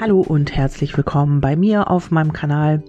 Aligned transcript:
Hallo 0.00 0.22
und 0.22 0.56
herzlich 0.56 0.96
willkommen 0.96 1.42
bei 1.42 1.56
mir 1.56 1.90
auf 1.90 2.10
meinem 2.10 2.32
Kanal. 2.32 2.82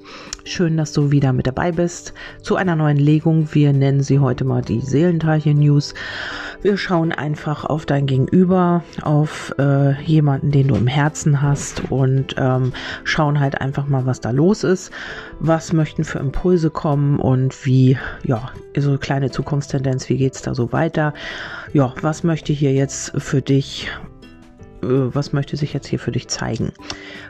Schön, 0.45 0.77
dass 0.77 0.93
du 0.93 1.11
wieder 1.11 1.33
mit 1.33 1.45
dabei 1.45 1.73
bist 1.73 2.13
zu 2.41 2.55
einer 2.55 2.77
neuen 2.77 2.95
Legung. 2.95 3.49
Wir 3.51 3.73
nennen 3.73 4.01
sie 4.01 4.19
heute 4.19 4.45
mal 4.45 4.61
die 4.61 4.79
Seelenteilchen 4.79 5.59
News. 5.59 5.93
Wir 6.61 6.77
schauen 6.77 7.11
einfach 7.11 7.65
auf 7.65 7.85
dein 7.85 8.05
Gegenüber, 8.05 8.85
auf 9.01 9.53
äh, 9.59 10.01
jemanden, 10.03 10.51
den 10.51 10.69
du 10.69 10.75
im 10.75 10.87
Herzen 10.87 11.41
hast 11.41 11.91
und 11.91 12.35
ähm, 12.37 12.71
schauen 13.03 13.41
halt 13.41 13.59
einfach 13.59 13.87
mal, 13.87 14.05
was 14.05 14.21
da 14.21 14.31
los 14.31 14.63
ist. 14.63 14.89
Was 15.41 15.73
möchten 15.73 16.05
für 16.05 16.19
Impulse 16.19 16.69
kommen 16.69 17.19
und 17.19 17.65
wie, 17.65 17.97
ja, 18.23 18.51
so 18.77 18.97
kleine 18.97 19.31
Zukunftstendenz, 19.31 20.07
wie 20.07 20.15
geht's 20.15 20.43
da 20.43 20.55
so 20.55 20.71
weiter? 20.71 21.13
Ja, 21.73 21.93
was 22.01 22.23
möchte 22.23 22.53
hier 22.53 22.71
jetzt 22.71 23.11
für 23.17 23.41
dich 23.41 23.89
was 24.81 25.33
möchte 25.33 25.57
sich 25.57 25.73
jetzt 25.73 25.87
hier 25.87 25.99
für 25.99 26.11
dich 26.11 26.27
zeigen? 26.27 26.71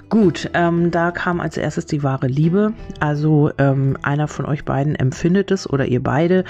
Gut, 0.09 0.49
ähm, 0.53 0.91
da 0.91 1.11
kam 1.11 1.39
als 1.39 1.57
erstes 1.57 1.85
die 1.85 2.03
wahre 2.03 2.27
Liebe. 2.27 2.73
Also 2.99 3.51
ähm, 3.57 3.97
einer 4.01 4.27
von 4.27 4.45
euch 4.45 4.65
beiden 4.65 4.95
empfindet 4.95 5.51
es 5.51 5.69
oder 5.69 5.85
ihr 5.85 6.01
beide 6.01 6.43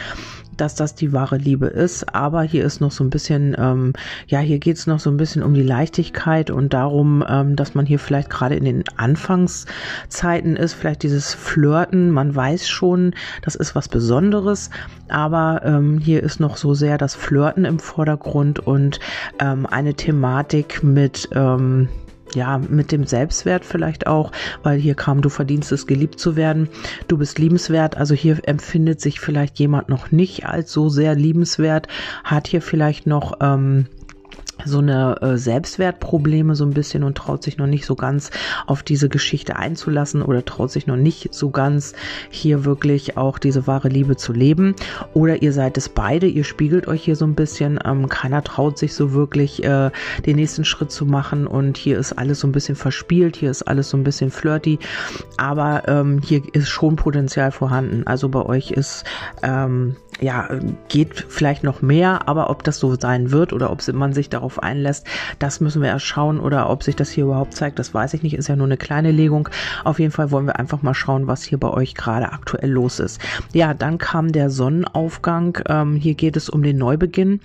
dass 0.62 0.76
das 0.76 0.96
die 0.96 1.12
wahre 1.12 1.38
Liebe 1.38 1.66
ist. 1.66 2.14
Aber 2.14 2.44
hier 2.44 2.64
ist 2.64 2.80
noch 2.80 2.92
so 2.92 3.04
ein 3.04 3.10
bisschen, 3.10 3.56
ähm, 3.58 3.94
ja, 4.28 4.40
hier 4.40 4.60
geht 4.60 4.78
es 4.78 4.88
noch 4.88 5.00
so 5.00 5.10
ein 5.10 5.18
bisschen 5.18 5.42
um 5.42 5.54
die 5.54 5.64
Leichtigkeit 5.64 6.52
und 6.52 6.74
darum, 6.74 7.24
ähm, 7.28 7.56
dass 7.56 7.74
man 7.74 7.86
hier 7.86 8.00
vielleicht 8.00 8.30
gerade 8.30 8.56
in 8.56 8.66
den 8.66 8.84
Anfangszeiten 8.96 10.56
ist, 10.56 10.74
vielleicht 10.74 11.04
dieses 11.04 11.34
Flirten. 11.34 12.12
Man 12.12 12.36
weiß 12.36 12.70
schon, 12.70 13.16
das 13.42 13.56
ist 13.56 13.74
was 13.76 13.90
Besonderes, 13.90 14.70
aber 15.10 15.62
ähm, 15.66 15.98
hier 15.98 16.22
ist 16.22 16.40
noch 16.40 16.58
so 16.58 16.76
sehr 16.76 16.98
das 16.98 17.16
Flirten 17.16 17.66
im 17.66 17.80
Vordergrund 17.80 18.60
und 18.60 19.00
ähm, 19.40 19.66
eine 19.66 19.96
Thematik 19.96 20.84
mit, 20.84 21.28
ähm, 21.34 21.90
ja, 22.36 22.58
mit 22.58 22.92
dem 22.92 23.06
Selbstwert 23.06 23.66
vielleicht 23.66 24.08
auch, 24.08 24.32
weil 24.64 24.80
hier 24.80 24.96
kam, 24.96 25.22
du 25.22 25.30
verdienst 25.30 25.72
es, 25.72 25.88
geliebt 25.88 26.20
zu 26.20 26.36
werden, 26.36 26.70
du 27.08 27.18
bist 27.18 27.40
liebenswert, 27.40 27.98
also 27.98 28.16
hier 28.16 28.40
empfindet 28.44 29.02
sich 29.02 29.20
vielleicht 29.20 29.60
jemand 29.60 29.90
noch 29.90 30.12
nicht 30.12 30.46
als 30.46 30.72
so 30.72 30.90
sehr 30.90 31.16
liebenswert, 31.16 31.88
hat 32.24 32.48
hier 32.48 32.62
vielleicht 32.62 33.08
noch 33.08 33.38
ähm, 33.42 33.88
so 34.66 34.80
eine 34.80 35.22
äh, 35.22 35.38
Selbstwertprobleme 35.38 36.56
so 36.56 36.66
ein 36.66 36.74
bisschen 36.74 37.04
und 37.04 37.18
traut 37.18 37.44
sich 37.44 37.58
noch 37.58 37.68
nicht 37.68 37.86
so 37.86 37.96
ganz 37.96 38.32
auf 38.68 38.84
diese 38.84 39.10
Geschichte 39.10 39.56
einzulassen 39.56 40.22
oder 40.22 40.44
traut 40.46 40.72
sich 40.72 40.88
noch 40.88 40.96
nicht 40.96 41.34
so 41.34 41.50
ganz 41.50 41.94
hier 42.30 42.66
wirklich 42.66 43.18
auch 43.18 43.40
diese 43.40 43.68
wahre 43.68 43.90
Liebe 43.90 44.16
zu 44.16 44.34
leben. 44.34 44.76
Oder 45.14 45.42
ihr 45.42 45.54
seid 45.54 45.78
es 45.78 45.90
beide, 45.90 46.28
ihr 46.28 46.44
spiegelt 46.44 46.88
euch 46.88 47.04
hier 47.04 47.16
so 47.16 47.26
ein 47.26 47.36
bisschen, 47.36 47.80
ähm, 47.86 48.10
keiner 48.10 48.44
traut 48.44 48.78
sich 48.78 48.94
so 48.94 49.14
wirklich 49.14 49.64
äh, 49.64 49.92
den 50.26 50.36
nächsten 50.36 50.66
Schritt 50.66 50.92
zu 50.92 51.06
machen 51.06 51.48
und 51.48 51.78
hier 51.78 51.98
ist 51.98 52.14
alles 52.14 52.40
so 52.40 52.48
ein 52.48 52.52
bisschen 52.52 52.76
verspielt, 52.76 53.36
hier 53.36 53.52
ist 53.52 53.64
alles 53.64 53.90
so 53.90 53.98
ein 53.98 54.04
bisschen 54.04 54.32
flirty, 54.32 54.80
aber 55.38 55.88
ähm, 55.88 56.20
hier 56.24 56.42
ist 56.54 56.70
schon 56.70 56.96
Potenzial 56.96 57.52
vorhanden. 57.52 58.06
Also 58.06 58.30
bei 58.30 58.46
euch 58.46 58.72
ist 58.72 59.04
ähm, 59.44 59.96
ja, 60.22 60.48
geht 60.88 61.26
vielleicht 61.30 61.64
noch 61.64 61.82
mehr, 61.82 62.28
aber 62.28 62.52
ob 62.52 62.64
das 62.64 62.78
so 62.78 62.96
sein 62.96 63.32
wird 63.32 63.54
oder 63.54 63.72
ob 63.72 63.82
man 63.94 64.14
sich 64.14 64.30
darauf 64.30 64.62
einlässt, 64.62 65.08
das 65.40 65.62
müssen 65.62 65.82
wir 65.82 65.90
erst 65.90 66.06
schauen 66.06 66.40
oder 66.40 66.70
ob 66.70 66.84
sich 66.84 66.96
das 66.96 67.10
hier 67.10 67.24
überhaupt 67.24 67.56
zeigt, 67.56 67.80
das 67.80 67.94
weiß 67.94 68.14
ich 68.14 68.22
nicht, 68.22 68.36
ist 68.36 68.48
ja 68.48 68.56
nur 68.56 68.68
eine 68.68 68.78
kleine 68.78 69.12
Legung. 69.12 69.50
Auf 69.84 70.00
jeden 70.00 70.12
Fall 70.12 70.30
wollen 70.30 70.46
wir 70.46 70.60
einfach 70.60 70.84
mal 70.84 70.94
schauen, 70.94 71.26
was 71.26 71.44
hier 71.44 71.58
bei 71.58 71.70
euch 71.70 71.96
gerade 71.96 72.32
aktuell 72.32 72.70
los 72.70 73.00
ist. 73.00 73.20
Ja, 73.54 73.74
dann 73.74 73.98
kam 73.98 74.32
der 74.32 74.52
Sonnenaufgang. 74.52 75.58
Ähm, 75.68 75.96
hier 75.96 76.14
geht 76.14 76.38
es 76.38 76.50
um 76.50 76.62
den 76.62 76.78
Neubeginn 76.78 77.40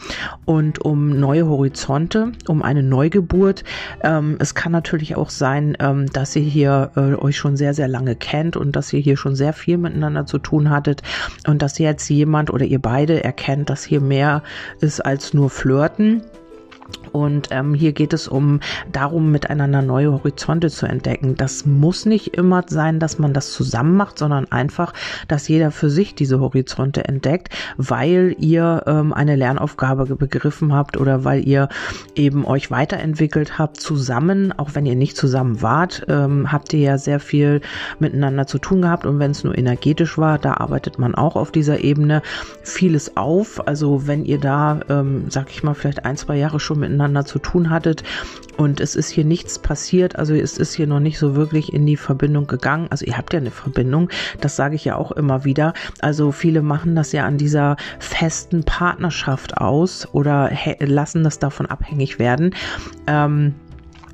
und 0.45 0.85
um 0.85 1.19
neue 1.19 1.47
Horizonte, 1.47 2.33
um 2.47 2.63
eine 2.63 2.83
Neugeburt. 2.83 3.65
Ähm, 4.03 4.37
es 4.39 4.55
kann 4.55 4.73
natürlich 4.73 5.17
auch 5.17 5.31
sein, 5.31 5.79
ähm, 5.81 6.07
dass 6.13 6.37
ihr 6.37 6.43
hier 6.43 6.91
äh, 6.97 7.15
euch 7.15 7.39
schon 7.39 7.57
sehr, 7.57 7.73
sehr 7.73 7.89
lange 7.89 8.17
kennt 8.17 8.57
und 8.57 8.77
dass 8.77 8.93
ihr 8.93 9.01
hier 9.01 9.17
schon 9.17 9.35
sehr 9.35 9.55
viel 9.55 9.79
miteinander 9.79 10.27
zu 10.27 10.39
tun 10.39 10.69
hattet 10.69 11.03
und 11.47 11.63
dass 11.63 11.79
jetzt 11.79 12.09
jemand 12.11 12.51
oder 12.53 12.66
ihr 12.67 12.81
beide 12.81 13.25
erkennt, 13.25 13.71
dass 13.71 13.85
hier 13.85 14.01
mehr 14.01 14.43
ist 14.81 15.01
als 15.01 15.35
nur 15.35 15.51
Flirten 15.51 16.23
und 17.17 17.49
ähm, 17.51 17.73
hier 17.73 17.93
geht 17.93 18.13
es 18.13 18.29
um 18.29 18.61
darum, 18.93 19.33
miteinander 19.33 19.81
neue 19.81 20.13
Horizonte 20.13 20.69
zu 20.69 20.85
entdecken. 20.85 21.35
Das 21.35 21.65
muss 21.65 22.05
nicht 22.05 22.37
immer 22.37 22.63
sein, 22.67 23.01
dass 23.01 23.19
man 23.19 23.33
das 23.33 23.53
zusammen 23.53 23.97
macht, 23.97 24.19
sondern 24.19 24.53
einfach, 24.53 24.93
dass 25.27 25.49
jeder 25.49 25.71
für 25.71 25.89
sich 25.89 26.15
diese 26.15 26.41
Horizonte 26.41 27.07
entdeckt, 27.07 27.49
weil 27.79 28.37
ihr 28.39 28.83
ähm, 28.87 29.15
eine 29.15 29.35
Lernaufgabe 29.35 30.05
begriffen 30.15 30.75
habt 30.75 30.99
oder 30.99 31.25
weil 31.25 31.49
ihr 31.49 31.71
eben 32.15 32.45
euch 32.45 32.71
weiterentwickelt 32.71 33.59
habt 33.59 33.81
zusammen, 33.81 34.53
auch 34.53 34.75
wenn 34.75 34.85
ihr 34.85 34.97
nicht 34.97 35.17
zusammen 35.17 35.63
wart, 35.63 36.05
ähm, 36.09 36.53
habt 36.53 36.75
ihr 36.75 36.81
ja 36.81 36.99
sehr 36.99 37.21
viel 37.21 37.63
miteinander 37.99 38.47
zu 38.47 38.59
tun 38.59 38.83
gehabt. 38.83 39.07
Und 39.07 39.19
wenn 39.19 39.31
es 39.31 39.43
nur 39.43 39.57
energetisch 39.57 40.19
war, 40.19 40.39
da 40.39 40.55
arbeitet 40.55 40.99
man 40.99 41.15
auch 41.15 41.35
auf 41.35 41.51
dieser 41.51 41.83
Ebene 41.83 42.21
vieles 42.63 43.17
auf. 43.17 43.67
Also 43.67 44.07
wenn 44.07 44.27
ihr 44.27 44.39
da, 44.39 44.81
ähm, 44.91 45.25
sag 45.31 45.51
ich 45.51 45.63
mal, 45.63 45.73
vielleicht 45.73 46.05
ein, 46.05 46.19
zwei 46.19 46.37
Jahre 46.37 46.61
schon 46.61 46.81
miteinander 46.81 47.06
miteinander 47.07 47.25
zu 47.25 47.39
tun 47.39 47.71
hattet 47.71 48.03
und 48.57 48.81
es 48.81 48.97
ist 48.97 49.11
hier 49.11 49.25
nichts 49.25 49.59
passiert, 49.59 50.17
also 50.17 50.35
es 50.35 50.59
ist 50.59 50.75
hier 50.75 50.87
noch 50.87 51.01
nicht 51.01 51.19
so 51.19 51.37
wirklich 51.37 51.73
in 51.73 51.87
die 51.87 51.97
Verbindung 51.97 52.47
gegangen. 52.47 52.89
Also 52.91 53.05
ihr 53.05 53.17
habt 53.17 53.33
ja 53.33 53.39
eine 53.39 53.51
Verbindung, 53.51 54.09
das 54.41 54.57
sage 54.57 54.75
ich 54.75 54.85
ja 54.85 54.97
auch 54.97 55.13
immer 55.13 55.45
wieder. 55.45 55.75
Also 56.01 56.33
viele 56.33 56.63
machen 56.63 56.97
das 56.97 57.13
ja 57.13 57.27
an 57.27 57.37
dieser 57.37 57.77
festen 57.99 58.65
Partnerschaft 58.65 59.59
aus 59.59 60.09
oder 60.13 60.51
lassen 60.81 61.23
das 61.23 61.39
davon 61.39 61.67
abhängig 61.67 62.19
werden. 62.19 62.55
Ähm, 63.07 63.55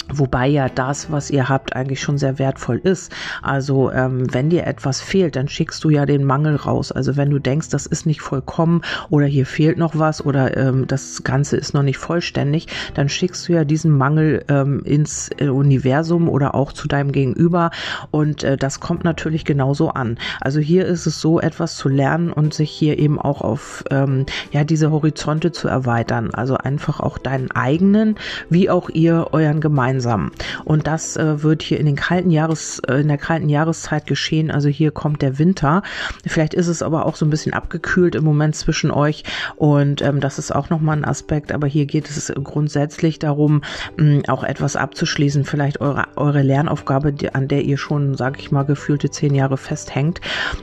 Wobei 0.08 0.46
ja 0.46 0.68
das, 0.68 1.10
was 1.10 1.30
ihr 1.30 1.48
habt, 1.48 1.74
eigentlich 1.74 2.00
schon 2.00 2.18
sehr 2.18 2.38
wertvoll 2.38 2.78
ist. 2.82 3.12
Also 3.42 3.90
ähm, 3.90 4.32
wenn 4.32 4.50
dir 4.50 4.66
etwas 4.66 5.00
fehlt, 5.00 5.36
dann 5.36 5.48
schickst 5.48 5.82
du 5.84 5.90
ja 5.90 6.06
den 6.06 6.24
Mangel 6.24 6.56
raus. 6.56 6.92
Also 6.92 7.16
wenn 7.16 7.30
du 7.30 7.38
denkst, 7.38 7.70
das 7.70 7.86
ist 7.86 8.06
nicht 8.06 8.20
vollkommen 8.20 8.82
oder 9.10 9.26
hier 9.26 9.46
fehlt 9.46 9.78
noch 9.78 9.98
was 9.98 10.24
oder 10.24 10.56
ähm, 10.56 10.86
das 10.86 11.22
Ganze 11.24 11.56
ist 11.56 11.74
noch 11.74 11.82
nicht 11.82 11.98
vollständig, 11.98 12.66
dann 12.94 13.08
schickst 13.08 13.48
du 13.48 13.52
ja 13.54 13.64
diesen 13.64 13.96
Mangel 13.96 14.44
ähm, 14.48 14.82
ins 14.84 15.30
äh, 15.38 15.48
Universum 15.48 16.28
oder 16.28 16.54
auch 16.54 16.72
zu 16.72 16.88
deinem 16.88 17.12
Gegenüber. 17.12 17.70
Und 18.10 18.44
äh, 18.44 18.56
das 18.56 18.80
kommt 18.80 19.04
natürlich 19.04 19.44
genauso 19.44 19.90
an. 19.90 20.18
Also 20.40 20.60
hier 20.60 20.84
ist 20.86 21.06
es 21.06 21.20
so, 21.20 21.40
etwas 21.40 21.76
zu 21.76 21.88
lernen 21.88 22.32
und 22.32 22.54
sich 22.54 22.70
hier 22.70 22.98
eben 22.98 23.18
auch 23.18 23.40
auf 23.40 23.84
ähm, 23.90 24.26
ja 24.50 24.64
diese 24.64 24.90
Horizonte 24.90 25.52
zu 25.52 25.68
erweitern. 25.68 26.30
Also 26.34 26.56
einfach 26.56 27.00
auch 27.00 27.18
deinen 27.18 27.50
eigenen, 27.50 28.16
wie 28.50 28.68
auch 28.68 28.90
ihr 28.90 29.28
euren 29.32 29.60
gemeinsamen 29.60 29.91
gemeinsam. 29.92 30.30
Und 30.64 30.86
das 30.86 31.16
äh, 31.16 31.42
wird 31.42 31.62
hier 31.62 31.78
in 31.78 31.86
den 31.86 31.96
kalten 31.96 32.30
Jahres, 32.30 32.80
äh, 32.88 33.00
in 33.00 33.08
der 33.08 33.18
kalten 33.18 33.48
Jahreszeit 33.48 34.06
geschehen. 34.06 34.50
Also 34.50 34.68
hier 34.68 34.90
kommt 34.90 35.22
der 35.22 35.38
Winter. 35.38 35.82
Vielleicht 36.26 36.54
ist 36.54 36.68
es 36.68 36.82
aber 36.82 37.06
auch 37.06 37.16
so 37.16 37.26
ein 37.26 37.30
bisschen 37.30 37.52
abgekühlt 37.52 38.14
im 38.14 38.24
Moment 38.24 38.56
zwischen 38.56 38.90
euch. 38.90 39.24
Und 39.56 40.02
ähm, 40.02 40.20
das 40.20 40.38
ist 40.38 40.54
auch 40.54 40.70
nochmal 40.70 40.96
ein 40.96 41.04
Aspekt. 41.04 41.52
Aber 41.52 41.66
hier 41.66 41.86
geht 41.86 42.08
es 42.08 42.32
grundsätzlich 42.42 43.18
darum, 43.18 43.62
mh, 43.96 44.22
auch 44.28 44.44
etwas 44.44 44.76
abzuschließen. 44.76 45.44
Vielleicht 45.44 45.80
eure, 45.80 46.06
eure 46.16 46.42
Lernaufgabe, 46.42 47.12
die, 47.12 47.34
an 47.34 47.48
der 47.48 47.62
ihr 47.62 47.76
schon, 47.76 48.16
sage 48.16 48.38
ich 48.40 48.50
mal, 48.50 48.64
gefühlte 48.64 49.10
zehn 49.10 49.34
Jahre 49.34 49.56
festhängt. 49.56 50.20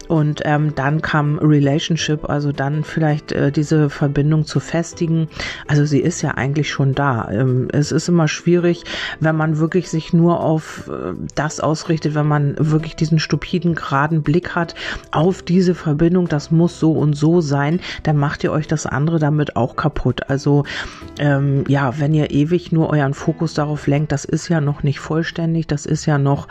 Und 0.07 0.41
ähm, 0.45 0.73
dann 0.75 1.01
kam 1.01 1.38
Relationship, 1.39 2.29
also 2.29 2.51
dann 2.51 2.84
vielleicht 2.84 3.31
äh, 3.31 3.51
diese 3.51 3.89
Verbindung 3.89 4.45
zu 4.45 4.59
festigen. 4.59 5.28
Also 5.68 5.85
sie 5.85 6.00
ist 6.00 6.22
ja 6.22 6.31
eigentlich 6.31 6.69
schon 6.69 6.95
da. 6.95 7.29
Ähm, 7.31 7.68
es 7.72 7.91
ist 7.91 8.09
immer 8.09 8.28
schwierig, 8.28 8.84
wenn 9.19 9.35
man 9.35 9.57
wirklich 9.57 9.90
sich 9.90 10.13
nur 10.13 10.40
auf 10.40 10.90
äh, 10.90 11.13
das 11.35 11.59
ausrichtet, 11.59 12.16
wenn 12.16 12.28
man 12.28 12.56
wirklich 12.57 12.96
diesen 12.96 13.19
stupiden, 13.19 13.75
geraden 13.75 14.24
Blick 14.24 14.56
hat 14.56 14.75
auf 15.12 15.41
diese 15.41 15.75
Verbindung, 15.75 16.28
das 16.28 16.52
muss 16.52 16.80
so 16.80 16.94
und 16.94 17.13
so 17.13 17.41
sein, 17.41 17.80
dann 18.03 18.18
macht 18.18 18.44
ihr 18.44 18.52
euch 18.52 18.68
das 18.68 18.85
andere 18.85 19.19
damit 19.19 19.56
auch 19.56 19.75
kaputt. 19.75 20.30
Also 20.30 20.63
ähm, 21.19 21.63
ja, 21.68 22.00
wenn 22.00 22.13
ihr 22.13 22.31
ewig 22.31 22.71
nur 22.71 22.89
euren 22.89 23.13
Fokus 23.13 23.54
darauf 23.54 23.88
lenkt, 23.88 24.12
das 24.12 24.25
ist 24.25 24.48
ja 24.48 24.62
noch 24.62 24.83
nicht 24.83 25.00
vollständig, 25.00 25.68
das 25.68 25.86
ist 25.86 26.06
ja 26.06 26.18
noch 26.18 26.48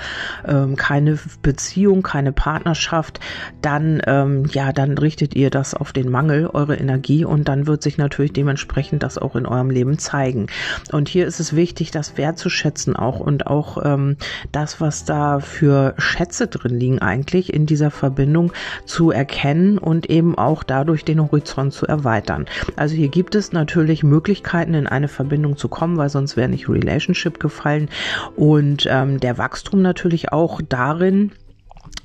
ähm, 0.47 0.77
keine 0.77 1.19
Beziehung, 1.43 2.03
keine 2.03 2.33
Partnerschaft, 2.33 3.21
dann 3.63 4.03
ähm, 4.07 4.47
ja, 4.53 4.73
dann 4.73 4.99
richtet 4.99 5.35
ihr 5.35 5.51
das 5.51 5.75
auf 5.75 5.93
den 5.93 6.11
Mangel, 6.11 6.49
eure 6.53 6.77
Energie 6.77 7.25
und 7.25 7.49
dann 7.49 7.67
wird 7.67 7.83
sich 7.83 7.99
natürlich 7.99 8.33
dementsprechend 8.33 9.03
das 9.03 9.19
auch 9.19 9.37
in 9.37 9.47
eurem 9.47 9.71
Leben 9.71 9.99
zeigen. 9.99 10.47
Und 10.93 11.09
hier 11.09 11.27
ist 11.27 11.41
es 11.41 11.57
wichtig, 11.57 11.91
das 11.91 12.17
wertzuschätzen 12.17 12.58
wertzuschätzen 12.59 12.97
auch 12.97 13.21
und 13.21 13.47
auch 13.47 13.79
ähm, 13.85 14.17
das, 14.53 14.81
was 14.81 15.05
da 15.05 15.41
für 15.41 15.95
Schätze 15.99 16.47
drin 16.49 16.79
liegen 16.79 16.99
eigentlich 16.99 17.53
in 17.53 17.67
dieser 17.67 17.91
Verbindung 17.91 18.53
zu 18.85 19.11
erkennen 19.11 19.79
und 19.79 20.11
eben 20.11 20.37
auch 20.37 20.63
dadurch 20.63 21.05
den 21.05 21.23
Horizont 21.23 21.73
zu 21.73 21.87
erweitern. 21.87 22.47
Also 22.77 22.95
hier 22.97 23.09
gibt 23.09 23.35
es 23.35 23.53
natürlich 23.53 24.03
Möglichkeiten, 24.03 24.75
in 24.75 24.87
eine 24.87 25.09
Verbindung 25.09 25.57
zu 25.57 25.69
kommen, 25.69 25.97
weil 25.97 26.09
sonst 26.09 26.37
wäre 26.37 26.49
nicht 26.49 26.69
Relationship 26.69 27.39
gefallen 27.41 27.89
und 28.37 28.87
ähm, 28.91 29.21
der 29.21 29.39
Wachstum 29.39 29.83
natürlich 29.83 30.33
auch 30.33 30.61
darin, 30.69 31.33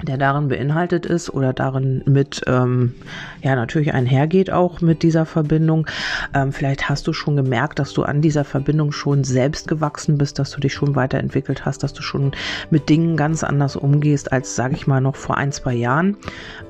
der 0.03 0.17
darin 0.17 0.47
beinhaltet 0.47 1.05
ist 1.05 1.29
oder 1.29 1.53
darin 1.53 2.03
mit, 2.05 2.41
ähm, 2.47 2.93
ja, 3.41 3.55
natürlich 3.55 3.93
einhergeht 3.93 4.51
auch 4.51 4.81
mit 4.81 5.03
dieser 5.03 5.25
Verbindung. 5.25 5.87
Ähm, 6.33 6.51
vielleicht 6.51 6.89
hast 6.89 7.07
du 7.07 7.13
schon 7.13 7.35
gemerkt, 7.35 7.79
dass 7.79 7.93
du 7.93 8.03
an 8.03 8.21
dieser 8.21 8.43
Verbindung 8.43 8.91
schon 8.91 9.23
selbst 9.23 9.67
gewachsen 9.67 10.17
bist, 10.17 10.39
dass 10.39 10.51
du 10.51 10.59
dich 10.59 10.73
schon 10.73 10.95
weiterentwickelt 10.95 11.65
hast, 11.65 11.83
dass 11.83 11.93
du 11.93 12.01
schon 12.01 12.31
mit 12.69 12.89
Dingen 12.89 13.17
ganz 13.17 13.43
anders 13.43 13.75
umgehst 13.75 14.31
als, 14.31 14.55
sage 14.55 14.75
ich 14.75 14.87
mal, 14.87 15.01
noch 15.01 15.15
vor 15.15 15.37
ein, 15.37 15.51
zwei 15.51 15.73
Jahren. 15.73 16.17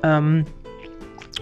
Ähm, 0.02 0.44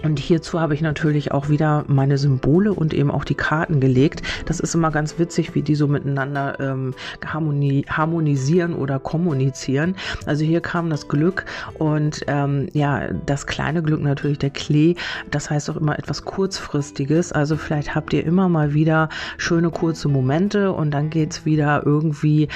und 0.01 0.19
hierzu 0.19 0.59
habe 0.59 0.73
ich 0.73 0.81
natürlich 0.81 1.31
auch 1.31 1.49
wieder 1.49 1.85
meine 1.87 2.17
Symbole 2.17 2.73
und 2.73 2.93
eben 2.93 3.11
auch 3.11 3.23
die 3.23 3.35
Karten 3.35 3.79
gelegt. 3.79 4.21
Das 4.45 4.59
ist 4.59 4.73
immer 4.75 4.91
ganz 4.91 5.19
witzig, 5.19 5.55
wie 5.55 5.61
die 5.61 5.75
so 5.75 5.87
miteinander 5.87 6.59
ähm, 6.59 6.93
harmoni 7.25 7.85
harmonisieren 7.87 8.73
oder 8.73 8.99
kommunizieren. 8.99 9.95
Also 10.25 10.43
hier 10.43 10.61
kam 10.61 10.89
das 10.89 11.07
Glück 11.07 11.45
und 11.77 12.23
ähm, 12.27 12.67
ja, 12.73 13.07
das 13.25 13.47
kleine 13.47 13.83
Glück 13.83 14.01
natürlich 14.01 14.39
der 14.39 14.49
Klee. 14.49 14.95
Das 15.31 15.49
heißt 15.49 15.69
auch 15.69 15.77
immer 15.77 15.97
etwas 15.97 16.25
kurzfristiges. 16.25 17.31
Also 17.31 17.55
vielleicht 17.55 17.95
habt 17.95 18.13
ihr 18.13 18.25
immer 18.25 18.49
mal 18.49 18.73
wieder 18.73 19.09
schöne 19.37 19.69
kurze 19.69 20.07
Momente 20.07 20.71
und 20.71 20.91
dann 20.91 21.09
geht's 21.09 21.45
wieder 21.45 21.83
irgendwie 21.85 22.47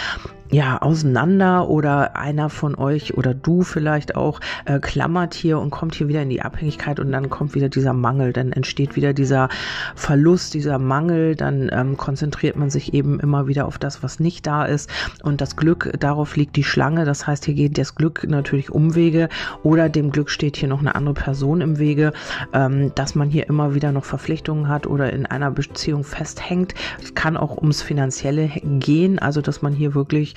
ja, 0.50 0.82
auseinander 0.82 1.68
oder 1.70 2.16
einer 2.16 2.50
von 2.50 2.76
euch 2.76 3.18
oder 3.18 3.34
du 3.34 3.64
vielleicht 3.64 4.16
auch 4.16 4.40
äh, 4.66 4.80
klammert 4.80 5.34
hier 5.34 5.60
und 5.60 5.72
kommt 5.72 5.96
hier 5.96 6.08
wieder 6.08 6.22
in 6.22 6.30
die 6.30 6.42
Abhängigkeit 6.42 7.00
und 7.00 7.12
dann 7.12 7.30
kommt 7.30 7.54
wieder 7.56 7.70
dieser 7.70 7.94
Mangel, 7.94 8.32
dann 8.34 8.54
entsteht 8.54 8.96
wieder 8.96 9.14
dieser 9.14 9.50
Verlust, 9.96 10.54
dieser 10.54 10.80
Mangel, 10.80 11.36
dann 11.36 11.70
ähm, 11.74 11.98
konzentriert 11.98 12.56
man 12.56 12.70
sich 12.70 12.94
eben 12.94 13.20
immer 13.20 13.48
wieder 13.48 13.68
auf 13.68 13.78
das, 13.78 14.04
was 14.04 14.20
nicht 14.20 14.48
da 14.48 14.66
ist. 14.66 14.90
Und 15.24 15.42
das 15.42 15.56
Glück, 15.56 15.92
darauf 16.00 16.36
liegt 16.38 16.56
die 16.56 16.64
Schlange, 16.64 17.04
das 17.04 17.28
heißt, 17.28 17.46
hier 17.46 17.54
geht 17.54 17.78
das 17.78 17.96
Glück 17.96 18.26
natürlich 18.28 18.72
Umwege 18.72 19.30
oder 19.64 19.90
dem 19.90 20.12
Glück 20.12 20.30
steht 20.30 20.56
hier 20.56 20.70
noch 20.70 20.80
eine 20.80 20.96
andere 20.96 21.14
Person 21.14 21.62
im 21.62 21.78
Wege, 21.78 22.14
ähm, 22.54 22.94
dass 22.96 23.16
man 23.16 23.30
hier 23.30 23.48
immer 23.48 23.76
wieder 23.76 23.92
noch 23.92 24.06
Verpflichtungen 24.06 24.70
hat 24.70 24.88
oder 24.88 25.12
in 25.12 25.26
einer 25.26 25.52
Beziehung 25.52 26.04
festhängt. 26.04 26.74
Es 27.02 27.16
kann 27.16 27.36
auch 27.36 27.58
ums 27.58 27.82
Finanzielle 27.82 28.50
gehen, 28.64 29.20
also 29.20 29.42
dass 29.42 29.62
man 29.62 29.74
hier 29.74 29.94
wirklich 29.94 30.37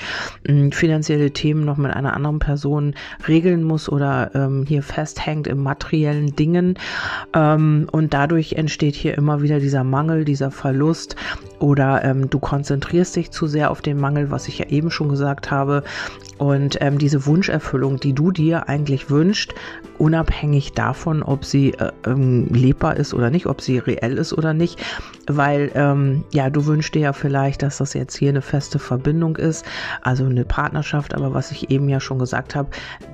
finanzielle 0.72 1.32
Themen 1.32 1.64
noch 1.64 1.76
mit 1.76 1.92
einer 1.92 2.14
anderen 2.14 2.38
Person 2.38 2.94
regeln 3.26 3.62
muss 3.62 3.88
oder 3.88 4.30
ähm, 4.34 4.64
hier 4.66 4.82
festhängt 4.82 5.46
im 5.46 5.62
materiellen 5.62 6.34
Dingen. 6.36 6.78
Ähm, 7.34 7.86
und 7.90 8.14
dadurch 8.14 8.54
entsteht 8.54 8.94
hier 8.94 9.16
immer 9.16 9.42
wieder 9.42 9.60
dieser 9.60 9.84
Mangel, 9.84 10.24
dieser 10.24 10.50
Verlust 10.50 11.16
oder 11.58 12.02
ähm, 12.04 12.30
du 12.30 12.38
konzentrierst 12.38 13.16
dich 13.16 13.30
zu 13.30 13.46
sehr 13.46 13.70
auf 13.70 13.82
den 13.82 14.00
Mangel, 14.00 14.30
was 14.30 14.48
ich 14.48 14.58
ja 14.58 14.66
eben 14.66 14.90
schon 14.90 15.08
gesagt 15.08 15.50
habe. 15.50 15.84
Und 16.38 16.78
ähm, 16.80 16.98
diese 16.98 17.26
Wunscherfüllung, 17.26 18.00
die 18.00 18.14
du 18.14 18.30
dir 18.30 18.68
eigentlich 18.68 19.10
wünschst, 19.10 19.54
unabhängig 19.98 20.72
davon, 20.72 21.22
ob 21.22 21.44
sie 21.44 21.74
äh, 21.74 21.92
ähm, 22.06 22.48
lebbar 22.48 22.96
ist 22.96 23.12
oder 23.12 23.28
nicht, 23.28 23.44
ob 23.44 23.60
sie 23.60 23.78
reell 23.78 24.16
ist 24.16 24.32
oder 24.32 24.54
nicht, 24.54 24.82
weil 25.26 25.70
ähm, 25.74 26.24
ja, 26.32 26.50
du 26.50 26.66
wünschst 26.66 26.94
dir 26.94 27.02
ja 27.02 27.12
vielleicht, 27.12 27.62
dass 27.62 27.78
das 27.78 27.94
jetzt 27.94 28.16
hier 28.16 28.30
eine 28.30 28.42
feste 28.42 28.78
Verbindung 28.78 29.36
ist, 29.36 29.64
also 30.02 30.24
eine 30.24 30.44
Partnerschaft, 30.44 31.14
aber 31.14 31.34
was 31.34 31.50
ich 31.50 31.70
eben 31.70 31.88
ja 31.88 32.00
schon 32.00 32.18
gesagt 32.18 32.54
habe, 32.54 32.68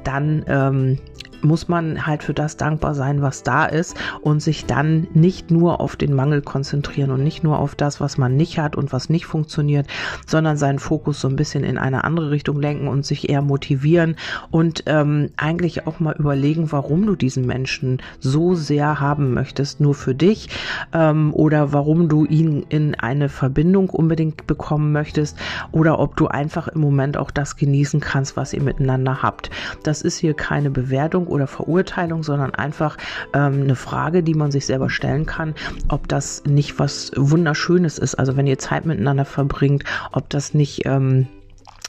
dann 0.05 0.45
ähm, 0.49 0.99
muss 1.47 1.69
man 1.69 2.07
halt 2.07 2.23
für 2.23 2.35
das 2.35 2.57
dankbar 2.57 2.95
sein, 2.95 3.23
was 3.23 3.43
da 3.43 3.65
ist 3.65 3.97
und 4.21 4.41
sich 4.41 4.67
dann 4.67 5.07
nicht 5.15 5.51
nur 5.51 5.81
auf 5.81 5.97
den 5.97 6.13
Mangel 6.13 6.43
konzentrieren 6.43 7.11
und 7.11 7.23
nicht 7.23 7.45
nur 7.45 7.59
auf 7.59 7.75
das, 7.75 8.01
was 8.01 8.19
man 8.19 8.37
nicht 8.37 8.59
hat 8.59 8.77
und 8.77 8.93
was 8.93 9.09
nicht 9.09 9.27
funktioniert, 9.27 9.87
sondern 10.27 10.57
seinen 10.57 10.79
Fokus 10.79 11.21
so 11.21 11.29
ein 11.29 11.37
bisschen 11.37 11.65
in 11.65 11.79
eine 11.79 12.05
andere 12.05 12.31
Richtung 12.31 12.61
lenken 12.61 12.89
und 12.89 13.07
sich 13.07 13.29
eher 13.29 13.43
motivieren 13.43 14.17
und 14.51 14.85
ähm, 14.87 15.31
eigentlich 15.37 15.87
auch 15.87 16.01
mal 16.01 16.17
überlegen, 16.19 16.73
warum 16.73 17.07
du 17.07 17.17
diesen 17.17 17.47
Menschen 17.47 18.03
so 18.19 18.55
sehr 18.55 19.01
haben 19.01 19.35
möchtest, 19.35 19.81
nur 19.81 19.95
für 19.95 20.15
dich 20.15 20.49
ähm, 20.93 21.33
oder 21.33 21.73
warum 21.73 22.09
du 22.09 22.25
ihn 22.25 22.65
in 22.69 22.95
eine 22.95 23.29
Verbindung 23.29 23.91
unbedingt 23.91 24.47
bekommen 24.47 24.93
möchtest 24.93 25.39
oder 25.73 25.99
ob 25.99 26.17
du 26.17 26.27
einfach 26.27 26.69
im 26.69 26.81
Moment 26.81 27.17
auch 27.17 27.31
das 27.31 27.57
genießen 27.57 28.01
kannst, 28.01 28.37
was 28.37 28.53
ihr 28.53 28.63
miteinander 28.63 29.23
habt. 29.23 29.51
Das 29.83 30.03
ist 30.03 30.19
hier 30.19 30.35
keine 30.35 30.71
Bewertung 30.71 31.27
oder 31.37 31.47
Verurteilung, 31.47 32.23
sondern 32.23 32.55
einfach 32.55 32.97
ähm, 33.33 33.63
eine 33.63 33.77
Frage, 33.77 34.23
die 34.23 34.35
man 34.35 34.51
sich 34.51 34.67
selber 34.67 34.91
stellen 34.91 35.27
kann, 35.27 35.55
ob 35.89 36.09
das 36.09 36.43
nicht 36.45 36.79
was 36.79 37.13
Wunderschönes 37.15 37.99
ist. 37.99 38.17
Also 38.17 38.37
wenn 38.37 38.47
ihr 38.47 38.59
Zeit 38.59 38.87
miteinander 38.87 39.25
verbringt, 39.25 39.85
ob 40.13 40.29
das 40.31 40.55
nicht 40.55 40.87
ähm, 40.87 41.29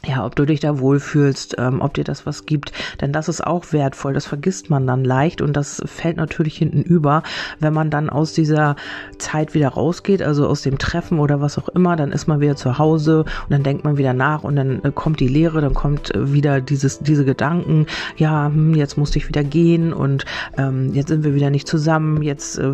ja, 0.05 0.25
ob 0.25 0.35
du 0.35 0.45
dich 0.45 0.59
da 0.59 0.79
wohlfühlst, 0.79 1.55
ähm, 1.57 1.81
ob 1.81 1.95
dir 1.95 2.03
das 2.03 2.25
was 2.25 2.45
gibt, 2.45 2.71
denn 3.01 3.11
das 3.11 3.27
ist 3.27 3.45
auch 3.45 3.73
wertvoll, 3.73 4.13
das 4.13 4.27
vergisst 4.27 4.69
man 4.69 4.85
dann 4.85 5.03
leicht 5.03 5.41
und 5.41 5.57
das 5.57 5.81
fällt 5.85 6.17
natürlich 6.17 6.55
hinten 6.57 6.83
über, 6.83 7.23
wenn 7.59 7.73
man 7.73 7.89
dann 7.89 8.09
aus 8.09 8.31
dieser 8.31 8.75
Zeit 9.17 9.55
wieder 9.55 9.69
rausgeht, 9.69 10.21
also 10.21 10.47
aus 10.47 10.61
dem 10.61 10.77
Treffen 10.77 11.19
oder 11.19 11.41
was 11.41 11.57
auch 11.57 11.67
immer, 11.69 11.95
dann 11.95 12.11
ist 12.11 12.27
man 12.27 12.39
wieder 12.39 12.55
zu 12.55 12.77
Hause 12.77 13.21
und 13.21 13.49
dann 13.49 13.63
denkt 13.63 13.85
man 13.85 13.97
wieder 13.97 14.13
nach 14.13 14.43
und 14.43 14.55
dann 14.55 14.83
äh, 14.83 14.91
kommt 14.93 15.19
die 15.19 15.27
Lehre, 15.27 15.61
dann 15.61 15.73
kommt 15.73 16.13
äh, 16.13 16.31
wieder 16.31 16.61
dieses, 16.61 16.99
diese 16.99 17.25
Gedanken, 17.25 17.87
ja, 18.17 18.45
hm, 18.45 18.75
jetzt 18.75 18.97
musste 18.97 19.17
ich 19.17 19.27
wieder 19.27 19.43
gehen 19.43 19.93
und 19.93 20.25
ähm, 20.57 20.93
jetzt 20.93 21.09
sind 21.09 21.23
wir 21.23 21.33
wieder 21.33 21.49
nicht 21.49 21.67
zusammen, 21.67 22.21
jetzt 22.21 22.59
äh, 22.59 22.71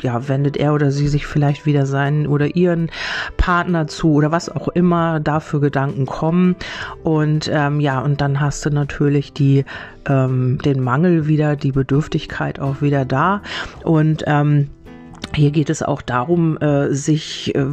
ja, 0.00 0.26
wendet 0.26 0.56
er 0.56 0.72
oder 0.72 0.90
sie 0.90 1.08
sich 1.08 1.26
vielleicht 1.26 1.66
wieder 1.66 1.84
seinen 1.84 2.26
oder 2.26 2.56
ihren 2.56 2.90
Partner 3.36 3.86
zu 3.86 4.14
oder 4.14 4.32
was 4.32 4.48
auch 4.48 4.68
immer 4.68 5.20
da 5.20 5.38
für 5.38 5.60
Gedanken 5.60 6.06
kommen 6.06 6.56
und 7.02 7.50
ähm, 7.52 7.80
ja, 7.80 8.00
und 8.00 8.20
dann 8.20 8.40
hast 8.40 8.64
du 8.64 8.70
natürlich 8.70 9.32
die, 9.32 9.64
ähm, 10.08 10.58
den 10.64 10.80
Mangel 10.82 11.26
wieder, 11.26 11.56
die 11.56 11.72
Bedürftigkeit 11.72 12.60
auch 12.60 12.82
wieder 12.82 13.04
da. 13.04 13.42
Und 13.84 14.24
ähm, 14.26 14.68
hier 15.34 15.50
geht 15.50 15.70
es 15.70 15.82
auch 15.82 16.02
darum, 16.02 16.58
äh, 16.58 16.92
sich 16.94 17.54
äh, 17.54 17.64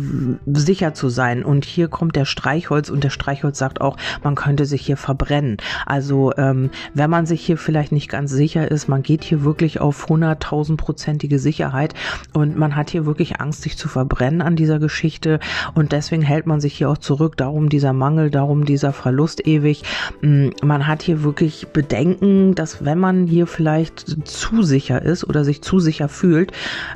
sicher 0.45 0.93
zu 0.93 1.09
sein. 1.09 1.43
Und 1.43 1.65
hier 1.65 1.87
kommt 1.87 2.15
der 2.15 2.25
Streichholz 2.25 2.89
und 2.89 3.03
der 3.03 3.09
Streichholz 3.09 3.57
sagt 3.57 3.81
auch, 3.81 3.97
man 4.23 4.35
könnte 4.35 4.65
sich 4.65 4.81
hier 4.85 4.97
verbrennen. 4.97 5.57
Also 5.85 6.33
ähm, 6.37 6.69
wenn 6.93 7.09
man 7.09 7.25
sich 7.25 7.41
hier 7.41 7.57
vielleicht 7.57 7.91
nicht 7.91 8.09
ganz 8.09 8.31
sicher 8.31 8.69
ist, 8.69 8.87
man 8.87 9.03
geht 9.03 9.23
hier 9.23 9.43
wirklich 9.43 9.81
auf 9.81 10.07
100.000-prozentige 10.09 11.39
Sicherheit 11.39 11.93
und 12.33 12.57
man 12.57 12.75
hat 12.75 12.89
hier 12.89 13.05
wirklich 13.05 13.39
Angst, 13.41 13.61
sich 13.61 13.77
zu 13.77 13.87
verbrennen 13.87 14.41
an 14.41 14.55
dieser 14.55 14.79
Geschichte. 14.79 15.39
Und 15.73 15.91
deswegen 15.91 16.21
hält 16.21 16.45
man 16.45 16.61
sich 16.61 16.75
hier 16.75 16.89
auch 16.89 16.97
zurück. 16.97 17.37
Darum 17.37 17.69
dieser 17.69 17.93
Mangel, 17.93 18.29
darum 18.29 18.65
dieser 18.65 18.93
Verlust 18.93 19.45
ewig. 19.45 19.83
Mm, 20.21 20.49
man 20.63 20.87
hat 20.87 21.01
hier 21.01 21.23
wirklich 21.23 21.67
Bedenken, 21.67 22.55
dass 22.55 22.85
wenn 22.85 22.99
man 22.99 23.27
hier 23.27 23.47
vielleicht 23.47 24.27
zu 24.27 24.63
sicher 24.63 25.01
ist 25.01 25.23
oder 25.23 25.43
sich 25.43 25.61
zu 25.61 25.79
sicher 25.79 26.09
fühlt, 26.09 26.51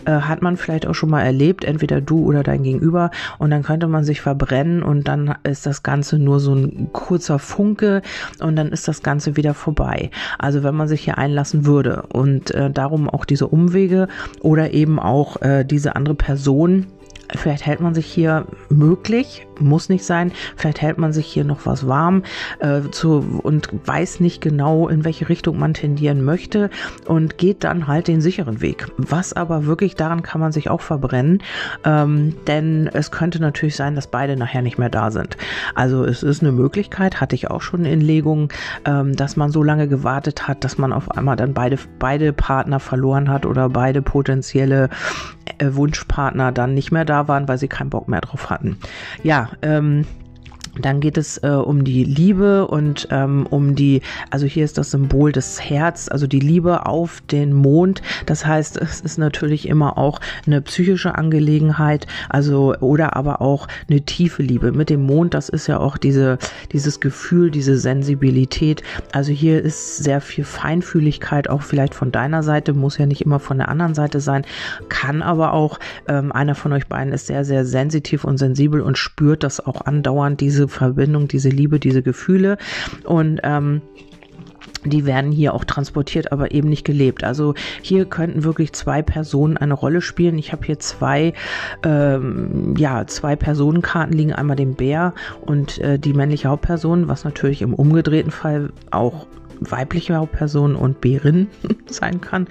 äh, 0.06 0.12
hat 0.12 0.42
man 0.44 0.58
vielleicht 0.58 0.86
auch 0.86 0.94
schon 0.94 1.10
mal 1.10 1.24
erlebt, 1.24 1.64
entweder 1.64 2.02
du 2.02 2.24
oder 2.24 2.44
dein 2.44 2.64
Gegenüber, 2.64 3.12
und 3.40 3.50
dann 3.52 3.64
könnte 3.64 3.88
man 3.88 4.04
sich 4.04 4.22
verbrennen 4.22 4.84
und 4.84 5.08
dann 5.08 5.36
ist 5.44 5.66
das 5.66 5.84
Ganze 5.84 6.20
nur 6.20 6.40
so 6.40 6.54
ein 6.54 6.90
kurzer 6.92 7.40
Funke 7.40 8.02
und 8.40 8.56
dann 8.56 8.72
ist 8.72 8.88
das 8.88 9.02
Ganze 9.02 9.36
wieder 9.36 9.54
vorbei. 9.54 10.12
Also 10.38 10.64
wenn 10.64 10.76
man 10.76 10.88
sich 10.88 11.02
hier 11.02 11.18
einlassen 11.18 11.66
würde 11.66 12.04
und 12.14 12.52
äh, 12.52 12.70
darum 12.70 13.10
auch 13.10 13.26
diese 13.26 13.48
Umwege 13.48 14.08
oder 14.42 14.72
eben 14.74 15.00
auch 15.00 15.42
äh, 15.42 15.64
diese 15.64 15.96
andere 15.96 16.16
Person, 16.16 16.88
Vielleicht 17.36 17.66
hält 17.66 17.80
man 17.80 17.94
sich 17.94 18.06
hier 18.06 18.46
möglich, 18.70 19.48
muss 19.60 19.90
nicht 19.90 20.06
sein, 20.06 20.32
vielleicht 20.56 20.82
hält 20.82 20.98
man 20.98 21.14
sich 21.14 21.26
hier 21.26 21.44
noch 21.44 21.66
was 21.66 21.88
warm 21.88 22.24
äh, 22.60 22.82
zu, 22.92 23.42
und 23.44 23.70
weiß 23.86 24.20
nicht 24.20 24.42
genau, 24.42 24.88
in 24.88 25.06
welche 25.06 25.30
Richtung 25.30 25.58
man 25.60 25.74
tendieren 25.74 26.24
möchte 26.24 26.70
und 27.06 27.38
geht 27.38 27.64
dann 27.64 27.88
halt 27.88 28.08
den 28.08 28.22
sicheren 28.22 28.62
Weg. 28.62 28.88
Was 28.98 29.34
aber 29.34 29.66
wirklich, 29.66 29.96
daran 29.96 30.22
kann 30.24 30.42
man 30.42 30.52
sich 30.52 30.70
auch 30.70 30.82
verbrennen, 30.82 31.42
ähm, 31.86 32.36
denn 32.48 32.90
es 32.92 33.12
könnte 33.12 33.40
natürlich 33.40 33.76
sein, 33.76 33.96
dass 33.96 34.08
beide 34.08 34.36
nachher 34.38 34.62
nicht 34.62 34.78
mehr 34.78 34.90
da 34.90 35.12
sind. 35.12 35.38
Also 35.76 36.04
es 36.06 36.24
ist 36.24 36.42
eine 36.42 36.52
Möglichkeit, 36.52 37.22
hatte 37.22 37.36
ich 37.36 37.50
auch 37.50 37.62
schon 37.62 37.86
in 37.86 38.02
Legungen, 38.02 38.50
ähm, 38.86 39.16
dass 39.16 39.36
man 39.36 39.52
so 39.52 39.64
lange 39.64 39.88
gewartet 39.88 40.48
hat, 40.48 40.64
dass 40.64 40.78
man 40.78 40.94
auf 40.94 41.12
einmal 41.12 41.36
dann 41.36 41.54
beide, 41.54 41.78
beide 42.00 42.34
Partner 42.34 42.80
verloren 42.80 43.30
hat 43.30 43.46
oder 43.46 43.70
beide 43.70 44.02
potenzielle 44.02 44.90
äh, 45.58 45.70
Wunschpartner 45.74 46.52
dann 46.52 46.74
nicht 46.74 46.92
mehr 46.92 47.06
da 47.06 47.23
waren, 47.28 47.48
weil 47.48 47.58
sie 47.58 47.68
keinen 47.68 47.90
Bock 47.90 48.08
mehr 48.08 48.22
drauf 48.22 48.50
hatten. 48.50 48.80
Ja, 49.24 49.50
ähm, 49.62 50.06
dann 50.80 51.00
geht 51.00 51.18
es 51.18 51.38
äh, 51.44 51.50
um 51.50 51.84
die 51.84 52.04
Liebe 52.04 52.68
und 52.68 53.08
ähm, 53.12 53.46
um 53.50 53.76
die, 53.76 54.02
also 54.32 54.48
hier 54.48 54.66
ist 54.66 54.78
das 54.78 54.92
Symbol 54.92 55.32
des 55.32 55.62
Herz, 55.62 56.10
also 56.10 56.26
die 56.26 56.40
Liebe 56.40 56.86
auf 56.88 57.22
den 57.22 57.54
Mond. 57.54 58.02
Das 58.26 58.46
heißt, 58.46 58.78
es 58.78 59.02
ist 59.02 59.18
natürlich 59.18 59.68
immer 59.68 59.98
auch 59.98 60.20
eine 60.48 60.62
psychische 60.62 61.16
Angelegenheit, 61.16 62.08
also 62.30 62.76
oder 62.80 63.16
aber 63.16 63.42
auch 63.42 63.68
eine 63.90 64.02
tiefe 64.02 64.42
Liebe 64.42 64.72
mit 64.72 64.90
dem 64.90 65.04
Mond. 65.04 65.34
Das 65.34 65.50
ist 65.50 65.68
ja 65.68 65.80
auch 65.80 65.98
diese 65.98 66.40
dieses 66.72 67.00
Gefühl, 67.00 67.52
diese 67.52 67.78
Sensibilität. 67.78 68.82
Also 69.12 69.32
hier 69.32 69.62
ist 69.62 69.98
sehr 69.98 70.22
viel 70.22 70.44
Feinfühligkeit, 70.44 71.50
auch 71.50 71.62
vielleicht 71.62 71.94
von 71.94 72.12
deiner 72.12 72.42
Seite, 72.42 72.74
muss 72.74 72.98
ja 72.98 73.06
nicht 73.06 73.22
immer 73.22 73.40
von 73.40 73.58
der 73.58 73.70
anderen 73.70 73.94
Seite 73.94 74.20
sein, 74.20 74.44
kann 74.90 75.22
aber 75.22 75.54
auch 75.54 75.80
ähm, 76.08 76.32
einer 76.32 76.56
von 76.56 76.74
euch 76.74 76.88
beiden 76.88 77.14
ist 77.14 77.28
sehr 77.28 77.46
sehr 77.46 77.66
sensitiv 77.66 78.24
und 78.24 78.38
sensibel 78.38 78.82
und 78.82 78.98
spürt 78.98 79.44
das 79.44 79.60
auch 79.60 79.82
andauernd 79.86 80.42
diese 80.42 80.63
diese 80.64 80.68
Verbindung, 80.68 81.28
diese 81.28 81.50
Liebe, 81.50 81.80
diese 81.80 82.02
Gefühle. 82.02 82.58
Und 83.06 83.40
ähm, 83.44 83.82
die 84.86 85.06
werden 85.06 85.32
hier 85.32 85.54
auch 85.54 85.64
transportiert, 85.64 86.32
aber 86.32 86.52
eben 86.52 86.68
nicht 86.68 86.84
gelebt. 86.86 87.24
Also 87.24 87.54
hier 87.82 88.06
könnten 88.06 88.44
wirklich 88.44 88.74
zwei 88.74 89.02
Personen 89.02 89.56
eine 89.56 89.74
Rolle 89.74 90.02
spielen. 90.02 90.38
Ich 90.38 90.52
habe 90.52 90.66
hier 90.66 90.78
zwei, 90.80 91.34
ähm, 91.86 92.76
ja, 92.78 93.08
zwei 93.08 93.36
Personenkarten 93.38 94.14
liegen, 94.18 94.34
einmal 94.34 94.58
den 94.58 94.76
Bär 94.76 95.14
und 95.42 95.80
äh, 95.80 95.98
die 95.98 96.14
männliche 96.14 96.50
Hauptperson, 96.50 97.08
was 97.08 97.24
natürlich 97.24 97.62
im 97.62 97.74
umgedrehten 97.74 98.32
Fall 98.32 98.72
auch 98.92 99.26
weibliche 99.70 100.16
Hauptperson 100.16 100.76
und 100.76 101.02
Bärin 101.02 101.48
sein 101.86 102.22
kann. 102.22 102.48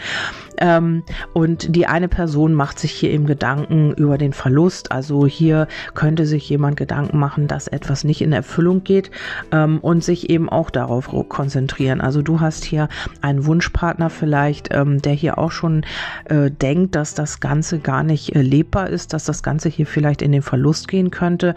Ähm, 0.58 1.02
und 1.32 1.74
die 1.74 1.86
eine 1.86 2.08
Person 2.08 2.54
macht 2.54 2.78
sich 2.78 2.92
hier 2.92 3.10
eben 3.10 3.26
Gedanken 3.26 3.92
über 3.94 4.18
den 4.18 4.32
Verlust. 4.32 4.92
Also 4.92 5.26
hier 5.26 5.66
könnte 5.94 6.26
sich 6.26 6.48
jemand 6.48 6.76
Gedanken 6.76 7.18
machen, 7.18 7.48
dass 7.48 7.68
etwas 7.68 8.04
nicht 8.04 8.20
in 8.22 8.32
Erfüllung 8.32 8.84
geht 8.84 9.10
ähm, 9.50 9.78
und 9.80 10.04
sich 10.04 10.30
eben 10.30 10.48
auch 10.48 10.70
darauf 10.70 11.08
konzentrieren. 11.28 12.00
Also 12.00 12.22
du 12.22 12.40
hast 12.40 12.64
hier 12.64 12.88
einen 13.20 13.44
Wunschpartner 13.46 14.10
vielleicht, 14.10 14.68
ähm, 14.72 15.02
der 15.02 15.14
hier 15.14 15.38
auch 15.38 15.50
schon 15.50 15.84
äh, 16.26 16.50
denkt, 16.50 16.94
dass 16.94 17.14
das 17.14 17.40
Ganze 17.40 17.78
gar 17.78 18.02
nicht 18.02 18.34
äh, 18.36 18.42
lebbar 18.42 18.88
ist, 18.88 19.12
dass 19.12 19.24
das 19.24 19.42
Ganze 19.42 19.68
hier 19.68 19.86
vielleicht 19.86 20.22
in 20.22 20.32
den 20.32 20.42
Verlust 20.42 20.88
gehen 20.88 21.10
könnte 21.10 21.54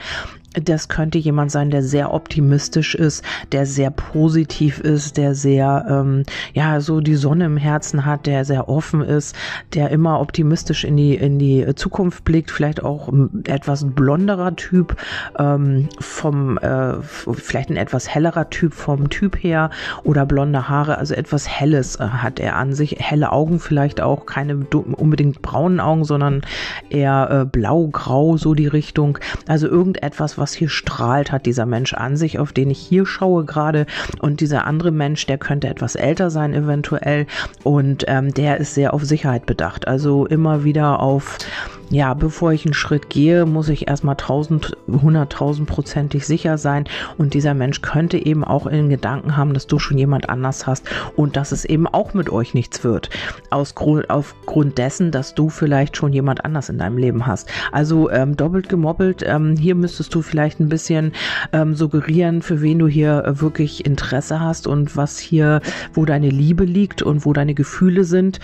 das 0.64 0.88
könnte 0.88 1.18
jemand 1.18 1.52
sein, 1.52 1.70
der 1.70 1.84
sehr 1.84 2.14
optimistisch 2.14 2.96
ist, 2.96 3.24
der 3.52 3.66
sehr 3.66 3.92
positiv 3.92 4.80
ist, 4.80 5.18
der 5.18 5.36
sehr, 5.36 5.86
ähm, 5.90 6.24
ja, 6.54 6.80
so 6.82 7.02
die 7.02 7.16
Sonne 7.16 7.46
im 7.46 7.58
Herzen 7.58 8.06
hat, 8.06 8.26
der 8.26 8.46
sehr 8.46 8.70
offen 8.70 9.02
ist, 9.02 9.36
der 9.74 9.90
immer 9.90 10.20
optimistisch 10.20 10.84
in 10.84 10.98
die, 10.98 11.16
in 11.16 11.40
die 11.40 11.76
Zukunft 11.76 12.24
blickt, 12.24 12.52
vielleicht 12.52 12.84
auch 12.84 13.12
etwas 13.46 13.86
blonderer 13.86 14.56
Typ, 14.56 14.96
ähm, 15.38 15.90
vom, 16.00 16.58
äh, 16.58 17.02
vielleicht 17.02 17.70
ein 17.70 17.78
etwas 17.78 18.08
hellerer 18.08 18.50
Typ 18.50 18.74
vom 18.74 19.10
Typ 19.10 19.42
her 19.42 19.70
oder 20.04 20.26
blonde 20.26 20.70
Haare, 20.70 20.98
also 20.98 21.14
etwas 21.14 21.48
Helles 21.48 21.98
äh, 21.98 22.04
hat 22.04 22.40
er 22.40 22.56
an 22.56 22.74
sich, 22.74 22.98
helle 23.00 23.32
Augen 23.32 23.60
vielleicht 23.60 24.02
auch, 24.02 24.26
keine 24.26 24.66
unbedingt 24.66 25.42
braunen 25.42 25.80
Augen, 25.80 26.04
sondern 26.04 26.42
eher 26.90 27.30
äh, 27.32 27.46
blau-grau, 27.46 28.38
so 28.38 28.54
die 28.54 28.68
Richtung, 28.68 29.18
also 29.48 29.68
irgendetwas, 29.68 30.38
was 30.38 30.45
was 30.46 30.54
hier 30.54 30.70
strahlt, 30.70 31.32
hat 31.32 31.48
dieser 31.48 31.66
Mensch 31.66 31.96
an 31.96 32.18
sich, 32.18 32.38
auf 32.38 32.54
den 32.54 32.70
ich 32.70 32.78
hier 32.78 33.08
schaue 33.08 33.46
gerade. 33.46 33.88
Und 34.20 34.42
dieser 34.42 34.68
andere 34.68 34.92
Mensch, 34.92 35.26
der 35.26 35.40
könnte 35.40 35.68
etwas 35.68 35.96
älter 35.96 36.30
sein 36.30 36.54
eventuell 36.54 37.26
und 37.64 38.06
ähm, 38.08 38.32
der 38.32 38.58
ist 38.58 38.76
sehr 38.76 38.94
auf 38.94 39.04
Sicherheit 39.04 39.48
bedacht. 39.48 39.88
Also 39.88 40.28
immer 40.28 40.64
wieder 40.64 41.00
auf 41.00 41.40
ja, 41.90 42.14
bevor 42.14 42.52
ich 42.52 42.66
einen 42.66 42.74
Schritt 42.74 43.10
gehe, 43.10 43.46
muss 43.46 43.70
ich 43.70 43.88
erstmal 43.88 44.16
1000, 44.16 44.76
100.000 44.90 45.66
prozentig 45.66 46.26
sicher 46.26 46.58
sein. 46.58 46.86
Und 47.18 47.34
dieser 47.34 47.54
Mensch 47.54 47.82
könnte 47.82 48.18
eben 48.18 48.44
auch 48.44 48.66
in 48.66 48.90
Gedanken 48.90 49.38
haben, 49.38 49.54
dass 49.54 49.68
du 49.68 49.78
schon 49.78 49.98
jemand 49.98 50.30
anders 50.30 50.66
hast 50.66 50.88
und 51.16 51.36
dass 51.38 51.52
es 51.52 51.64
eben 51.64 51.88
auch 51.88 52.14
mit 52.14 52.30
euch 52.32 52.54
nichts 52.54 52.84
wird. 52.84 53.10
Aus 53.52 53.76
Grund, 53.76 54.10
aufgrund 54.10 54.78
dessen, 54.78 55.12
dass 55.12 55.36
du 55.36 55.50
vielleicht 55.50 55.96
schon 55.96 56.12
jemand 56.12 56.44
anders 56.44 56.70
in 56.70 56.80
deinem 56.80 56.98
Leben 56.98 57.28
hast. 57.28 57.50
Also 57.72 58.10
ähm, 58.10 58.36
doppelt 58.36 58.68
gemoppelt. 58.68 59.24
Ähm, 59.26 59.56
hier 59.56 59.76
müsstest 59.76 60.14
du 60.16 60.22
vielleicht 60.22 60.60
ein 60.60 60.70
bisschen 60.70 61.14
ähm, 61.54 61.76
suggerieren, 61.76 62.42
für 62.42 62.62
wen 62.62 62.80
du 62.80 62.88
hier 62.88 63.24
äh, 63.26 63.42
wirklich 63.42 63.86
Interesse 63.86 64.40
hast 64.40 64.66
und 64.66 64.98
was 64.98 65.20
hier, 65.20 65.62
wo 65.94 66.06
deine 66.06 66.30
Liebe 66.30 66.66
liegt 66.66 67.04
und 67.04 67.26
wo 67.26 67.34
deine 67.34 67.54
Gefühle 67.54 68.06
sind. 68.06 68.40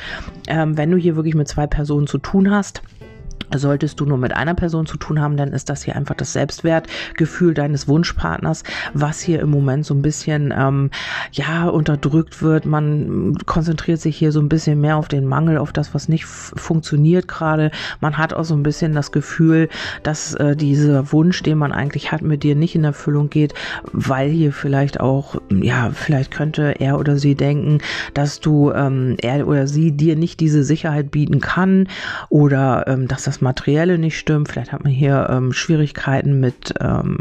Ähm, 0.47 0.77
wenn 0.77 0.91
du 0.91 0.97
hier 0.97 1.15
wirklich 1.15 1.35
mit 1.35 1.47
zwei 1.47 1.65
Personen 1.65 2.05
zu 2.07 2.19
tun 2.19 2.51
hast, 2.51 2.83
Solltest 3.53 3.99
du 3.99 4.05
nur 4.05 4.17
mit 4.17 4.35
einer 4.35 4.53
Person 4.53 4.85
zu 4.85 4.97
tun 4.97 5.19
haben, 5.19 5.37
dann 5.37 5.51
ist 5.51 5.69
das 5.69 5.83
hier 5.83 5.95
einfach 5.95 6.15
das 6.15 6.33
Selbstwertgefühl 6.33 7.53
deines 7.53 7.87
Wunschpartners, 7.87 8.63
was 8.93 9.19
hier 9.19 9.39
im 9.41 9.49
Moment 9.49 9.85
so 9.85 9.93
ein 9.93 10.01
bisschen 10.01 10.53
ähm, 10.55 10.89
ja 11.31 11.67
unterdrückt 11.67 12.41
wird. 12.41 12.65
Man 12.65 13.35
konzentriert 13.45 13.99
sich 13.99 14.17
hier 14.17 14.31
so 14.31 14.39
ein 14.39 14.49
bisschen 14.49 14.79
mehr 14.79 14.97
auf 14.97 15.07
den 15.07 15.25
Mangel, 15.25 15.57
auf 15.57 15.73
das, 15.73 15.93
was 15.93 16.07
nicht 16.07 16.25
funktioniert 16.25 17.27
gerade. 17.27 17.71
Man 17.99 18.17
hat 18.17 18.33
auch 18.33 18.45
so 18.45 18.55
ein 18.55 18.63
bisschen 18.63 18.93
das 18.93 19.11
Gefühl, 19.11 19.69
dass 20.03 20.33
äh, 20.35 20.55
dieser 20.55 21.11
Wunsch, 21.11 21.43
den 21.43 21.57
man 21.57 21.71
eigentlich 21.71 22.11
hat, 22.11 22.21
mit 22.21 22.43
dir 22.43 22.55
nicht 22.55 22.75
in 22.75 22.83
Erfüllung 22.83 23.29
geht, 23.29 23.53
weil 23.91 24.29
hier 24.29 24.53
vielleicht 24.53 24.99
auch 24.99 25.35
ja 25.49 25.91
vielleicht 25.93 26.31
könnte 26.31 26.75
er 26.79 26.99
oder 26.99 27.17
sie 27.17 27.35
denken, 27.35 27.79
dass 28.13 28.39
du 28.39 28.71
ähm, 28.71 29.17
er 29.21 29.47
oder 29.47 29.67
sie 29.67 29.91
dir 29.91 30.15
nicht 30.15 30.39
diese 30.39 30.63
Sicherheit 30.63 31.11
bieten 31.11 31.39
kann 31.39 31.87
oder 32.29 32.85
ähm, 32.87 33.07
dass 33.07 33.23
das 33.23 33.40
Materielle 33.41 33.97
nicht 33.97 34.17
stimmt. 34.17 34.49
Vielleicht 34.49 34.71
hat 34.71 34.83
man 34.83 34.93
hier 34.93 35.27
ähm, 35.29 35.53
Schwierigkeiten 35.53 36.39
mit 36.39 36.73
ähm, 36.79 37.17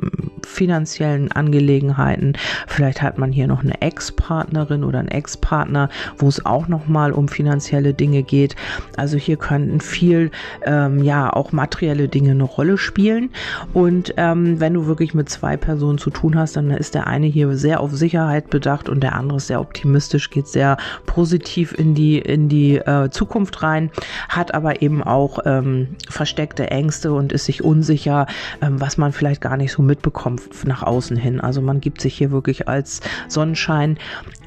finanziellen 0.47 1.31
Angelegenheiten. 1.33 2.35
Vielleicht 2.67 3.03
hat 3.03 3.19
man 3.19 3.33
hier 3.33 3.47
noch 3.47 3.63
eine 3.63 3.81
Ex-Partnerin 3.81 4.85
oder 4.85 4.99
einen 4.99 5.09
Ex-Partner, 5.09 5.89
wo 6.19 6.29
es 6.29 6.45
auch 6.45 6.69
noch 6.69 6.87
mal 6.87 7.13
um 7.13 7.29
finanzielle 7.29 7.95
Dinge 7.95 8.23
geht. 8.23 8.57
Also 8.97 9.17
hier 9.17 9.37
könnten 9.37 9.81
viel, 9.81 10.31
ähm, 10.65 11.03
ja, 11.03 11.33
auch 11.33 11.53
materielle 11.53 12.09
Dinge 12.09 12.33
eine 12.33 12.45
Rolle 12.45 12.79
spielen. 12.79 13.31
Und 13.73 14.15
ähm, 14.17 14.61
wenn 14.61 14.75
du 14.75 14.87
wirklich 14.87 15.15
mit 15.15 15.29
zwei 15.29 15.57
Personen 15.57 15.99
zu 15.99 16.11
tun 16.11 16.37
hast, 16.37 16.57
dann 16.57 16.71
ist 16.71 16.95
der 16.95 17.07
eine 17.07 17.27
hier 17.27 17.57
sehr 17.57 17.81
auf 17.81 17.95
Sicherheit 17.95 18.51
bedacht 18.51 18.89
und 18.89 19.03
der 19.03 19.15
andere 19.15 19.41
sehr 19.41 19.61
optimistisch, 19.61 20.31
geht 20.31 20.49
sehr 20.49 20.77
positiv 21.07 21.73
in 21.77 21.95
die 21.95 22.19
in 22.19 22.49
die 22.49 22.77
äh, 22.77 23.11
Zukunft 23.11 23.63
rein, 23.63 23.91
hat 24.29 24.55
aber 24.55 24.83
eben 24.83 25.03
auch 25.03 25.39
ähm, 25.45 25.97
versteckte 26.11 26.71
Ängste 26.71 27.13
und 27.13 27.33
ist 27.33 27.47
sich 27.47 27.65
unsicher, 27.65 28.27
ähm, 28.61 28.81
was 28.81 28.99
man 28.99 29.13
vielleicht 29.13 29.41
gar 29.41 29.57
nicht 29.57 29.73
so 29.73 29.83
mitbekommt 29.83 30.43
nach 30.65 30.83
außen 30.83 31.17
hin. 31.17 31.41
Also 31.41 31.63
man 31.63 31.81
gibt 31.81 32.01
sich 32.01 32.15
hier 32.15 32.31
wirklich 32.31 32.69
als 32.69 33.01
Sonnenschein, 33.29 33.99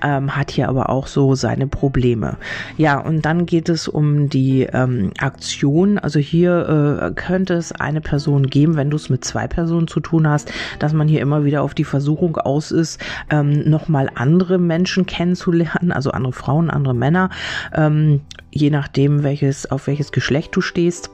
ähm, 0.03 0.36
hat 0.36 0.51
hier 0.51 0.70
aber 0.70 0.89
auch 0.89 1.08
so 1.08 1.36
seine 1.36 1.67
Probleme. 1.67 2.38
Ja, 2.77 3.00
und 3.00 3.24
dann 3.25 3.46
geht 3.46 3.70
es 3.70 3.88
um 3.88 4.29
die 4.29 4.63
ähm, 4.63 5.12
Aktion. 5.20 5.98
Also 5.98 6.20
hier 6.20 7.01
äh, 7.01 7.13
könnte 7.13 7.53
es 7.53 7.72
eine 7.72 8.01
Person 8.01 8.48
geben, 8.48 8.75
wenn 8.75 8.89
du 8.89 8.98
es 8.98 9.10
mit 9.10 9.24
zwei 9.24 9.48
Personen 9.48 9.88
zu 9.88 10.00
tun 10.00 10.27
hast, 10.27 10.51
dass 10.79 10.93
man 10.93 11.08
hier 11.08 11.22
immer 11.22 11.46
wieder 11.46 11.63
auf 11.63 11.74
die 11.74 11.84
Versuchung 11.84 12.38
aus 12.38 12.72
ist, 12.72 13.00
ähm, 13.29 13.70
nochmal 13.70 14.10
andere 14.15 14.58
Menschen 14.58 15.05
kennenzulernen, 15.05 15.91
also 15.91 16.12
andere 16.12 16.34
Frauen, 16.34 16.70
andere 16.70 16.93
Männer, 16.93 17.29
ähm, 17.74 18.22
je 18.51 18.70
nachdem, 18.70 19.24
welches, 19.24 19.70
auf 19.72 19.88
welches 19.88 20.12
Geschlecht 20.12 20.55
du 20.55 20.62
stehst 20.62 21.10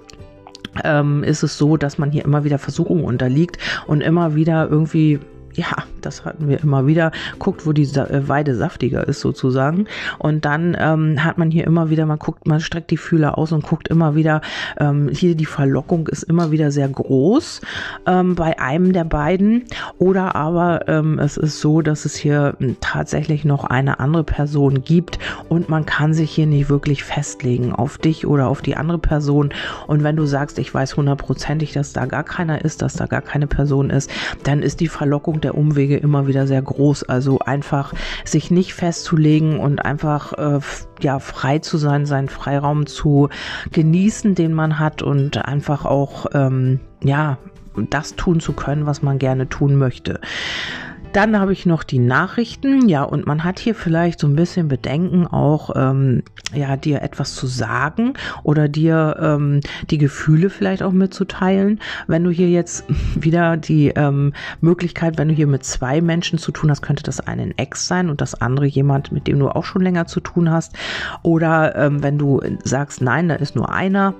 ähm, 0.83 1.23
ist 1.23 1.43
es 1.43 1.57
so, 1.57 1.77
dass 1.77 1.97
man 1.97 2.11
hier 2.11 2.25
immer 2.25 2.43
wieder 2.43 2.59
Versuchungen 2.59 3.03
unterliegt 3.03 3.57
und 3.87 4.01
immer 4.01 4.35
wieder 4.35 4.67
irgendwie 4.69 5.19
ja, 5.59 5.83
das 6.01 6.23
hatten 6.23 6.47
wir 6.47 6.61
immer 6.61 6.87
wieder, 6.87 7.11
guckt, 7.37 7.65
wo 7.65 7.73
die 7.73 7.83
äh, 7.83 8.27
Weide 8.27 8.55
saftiger 8.55 9.07
ist 9.07 9.19
sozusagen. 9.19 9.85
Und 10.17 10.45
dann 10.45 10.75
ähm, 10.79 11.23
hat 11.23 11.37
man 11.37 11.51
hier 11.51 11.65
immer 11.67 11.89
wieder, 11.89 12.05
man 12.05 12.17
guckt, 12.17 12.47
man 12.47 12.61
streckt 12.61 12.91
die 12.91 12.97
Fühler 12.97 13.37
aus 13.37 13.51
und 13.51 13.63
guckt 13.63 13.89
immer 13.89 14.15
wieder, 14.15 14.41
ähm, 14.79 15.09
hier 15.09 15.35
die 15.35 15.45
Verlockung 15.45 16.07
ist 16.07 16.23
immer 16.23 16.51
wieder 16.51 16.71
sehr 16.71 16.87
groß 16.87 17.61
ähm, 18.05 18.35
bei 18.35 18.57
einem 18.59 18.93
der 18.93 19.03
beiden. 19.03 19.65
Oder 19.97 20.35
aber 20.35 20.87
ähm, 20.87 21.19
es 21.19 21.35
ist 21.35 21.59
so, 21.59 21.81
dass 21.81 22.05
es 22.05 22.15
hier 22.15 22.55
hm, 22.59 22.77
tatsächlich 22.79 23.43
noch 23.43 23.65
eine 23.65 23.99
andere 23.99 24.23
Person 24.23 24.83
gibt 24.83 25.19
und 25.49 25.67
man 25.67 25.85
kann 25.85 26.13
sich 26.13 26.31
hier 26.31 26.47
nicht 26.47 26.69
wirklich 26.69 27.03
festlegen 27.03 27.73
auf 27.73 27.97
dich 27.97 28.25
oder 28.25 28.47
auf 28.47 28.61
die 28.61 28.77
andere 28.77 28.99
Person. 28.99 29.49
Und 29.87 30.03
wenn 30.03 30.15
du 30.15 30.25
sagst, 30.25 30.57
ich 30.57 30.73
weiß 30.73 30.95
hundertprozentig, 30.95 31.73
dass 31.73 31.91
da 31.91 32.05
gar 32.05 32.23
keiner 32.23 32.63
ist, 32.63 32.81
dass 32.81 32.93
da 32.93 33.07
gar 33.07 33.21
keine 33.21 33.47
Person 33.47 33.89
ist, 33.89 34.09
dann 34.43 34.61
ist 34.61 34.79
die 34.79 34.87
Verlockung 34.87 35.41
der 35.41 35.48
Umwege 35.55 35.97
immer 35.97 36.27
wieder 36.27 36.47
sehr 36.47 36.61
groß. 36.61 37.03
Also 37.03 37.39
einfach 37.39 37.93
sich 38.25 38.51
nicht 38.51 38.73
festzulegen 38.73 39.59
und 39.59 39.79
einfach 39.79 40.33
äh, 40.33 40.59
ja 41.01 41.19
frei 41.19 41.59
zu 41.59 41.77
sein, 41.77 42.05
seinen 42.05 42.29
Freiraum 42.29 42.85
zu 42.85 43.29
genießen, 43.71 44.35
den 44.35 44.53
man 44.53 44.79
hat 44.79 45.01
und 45.01 45.43
einfach 45.45 45.85
auch 45.85 46.27
ähm, 46.33 46.79
ja 47.03 47.37
das 47.89 48.15
tun 48.15 48.39
zu 48.39 48.53
können, 48.53 48.85
was 48.85 49.01
man 49.01 49.19
gerne 49.19 49.47
tun 49.47 49.75
möchte. 49.75 50.19
Dann 51.13 51.39
habe 51.39 51.53
ich 51.53 51.65
noch 51.65 51.83
die 51.83 51.97
Nachrichten. 51.97 52.87
Ja, 52.87 53.03
und 53.03 53.25
man 53.25 53.43
hat 53.43 53.59
hier 53.59 53.73
vielleicht 53.73 54.19
so 54.19 54.27
ein 54.27 54.35
bisschen 54.35 54.67
Bedenken, 54.67 55.25
auch 55.25 55.71
ähm, 55.75 56.23
ja, 56.53 56.77
dir 56.77 57.01
etwas 57.01 57.33
zu 57.33 57.47
sagen 57.47 58.13
oder 58.43 58.67
dir 58.67 59.17
ähm, 59.19 59.61
die 59.89 59.97
Gefühle 59.97 60.49
vielleicht 60.51 60.83
auch 60.83 60.91
mitzuteilen. 60.91 61.79
Wenn 62.07 62.23
du 62.23 62.29
hier 62.29 62.49
jetzt 62.49 62.85
wieder 63.15 63.57
die 63.57 63.89
ähm, 63.89 64.33
Möglichkeit, 64.61 65.17
wenn 65.17 65.29
du 65.29 65.33
hier 65.33 65.47
mit 65.47 65.63
zwei 65.63 65.99
Menschen 66.01 66.37
zu 66.37 66.51
tun 66.51 66.69
hast, 66.69 66.81
könnte 66.81 67.03
das 67.03 67.19
einen 67.19 67.57
Ex 67.57 67.87
sein 67.87 68.09
und 68.09 68.21
das 68.21 68.39
andere 68.39 68.67
jemand, 68.67 69.11
mit 69.11 69.25
dem 69.25 69.39
du 69.39 69.49
auch 69.49 69.65
schon 69.65 69.81
länger 69.81 70.05
zu 70.05 70.19
tun 70.19 70.51
hast. 70.51 70.73
Oder 71.23 71.75
ähm, 71.75 72.03
wenn 72.03 72.19
du 72.19 72.39
sagst, 72.63 73.01
nein, 73.01 73.29
da 73.29 73.35
ist 73.35 73.55
nur 73.55 73.69
einer, 73.69 74.13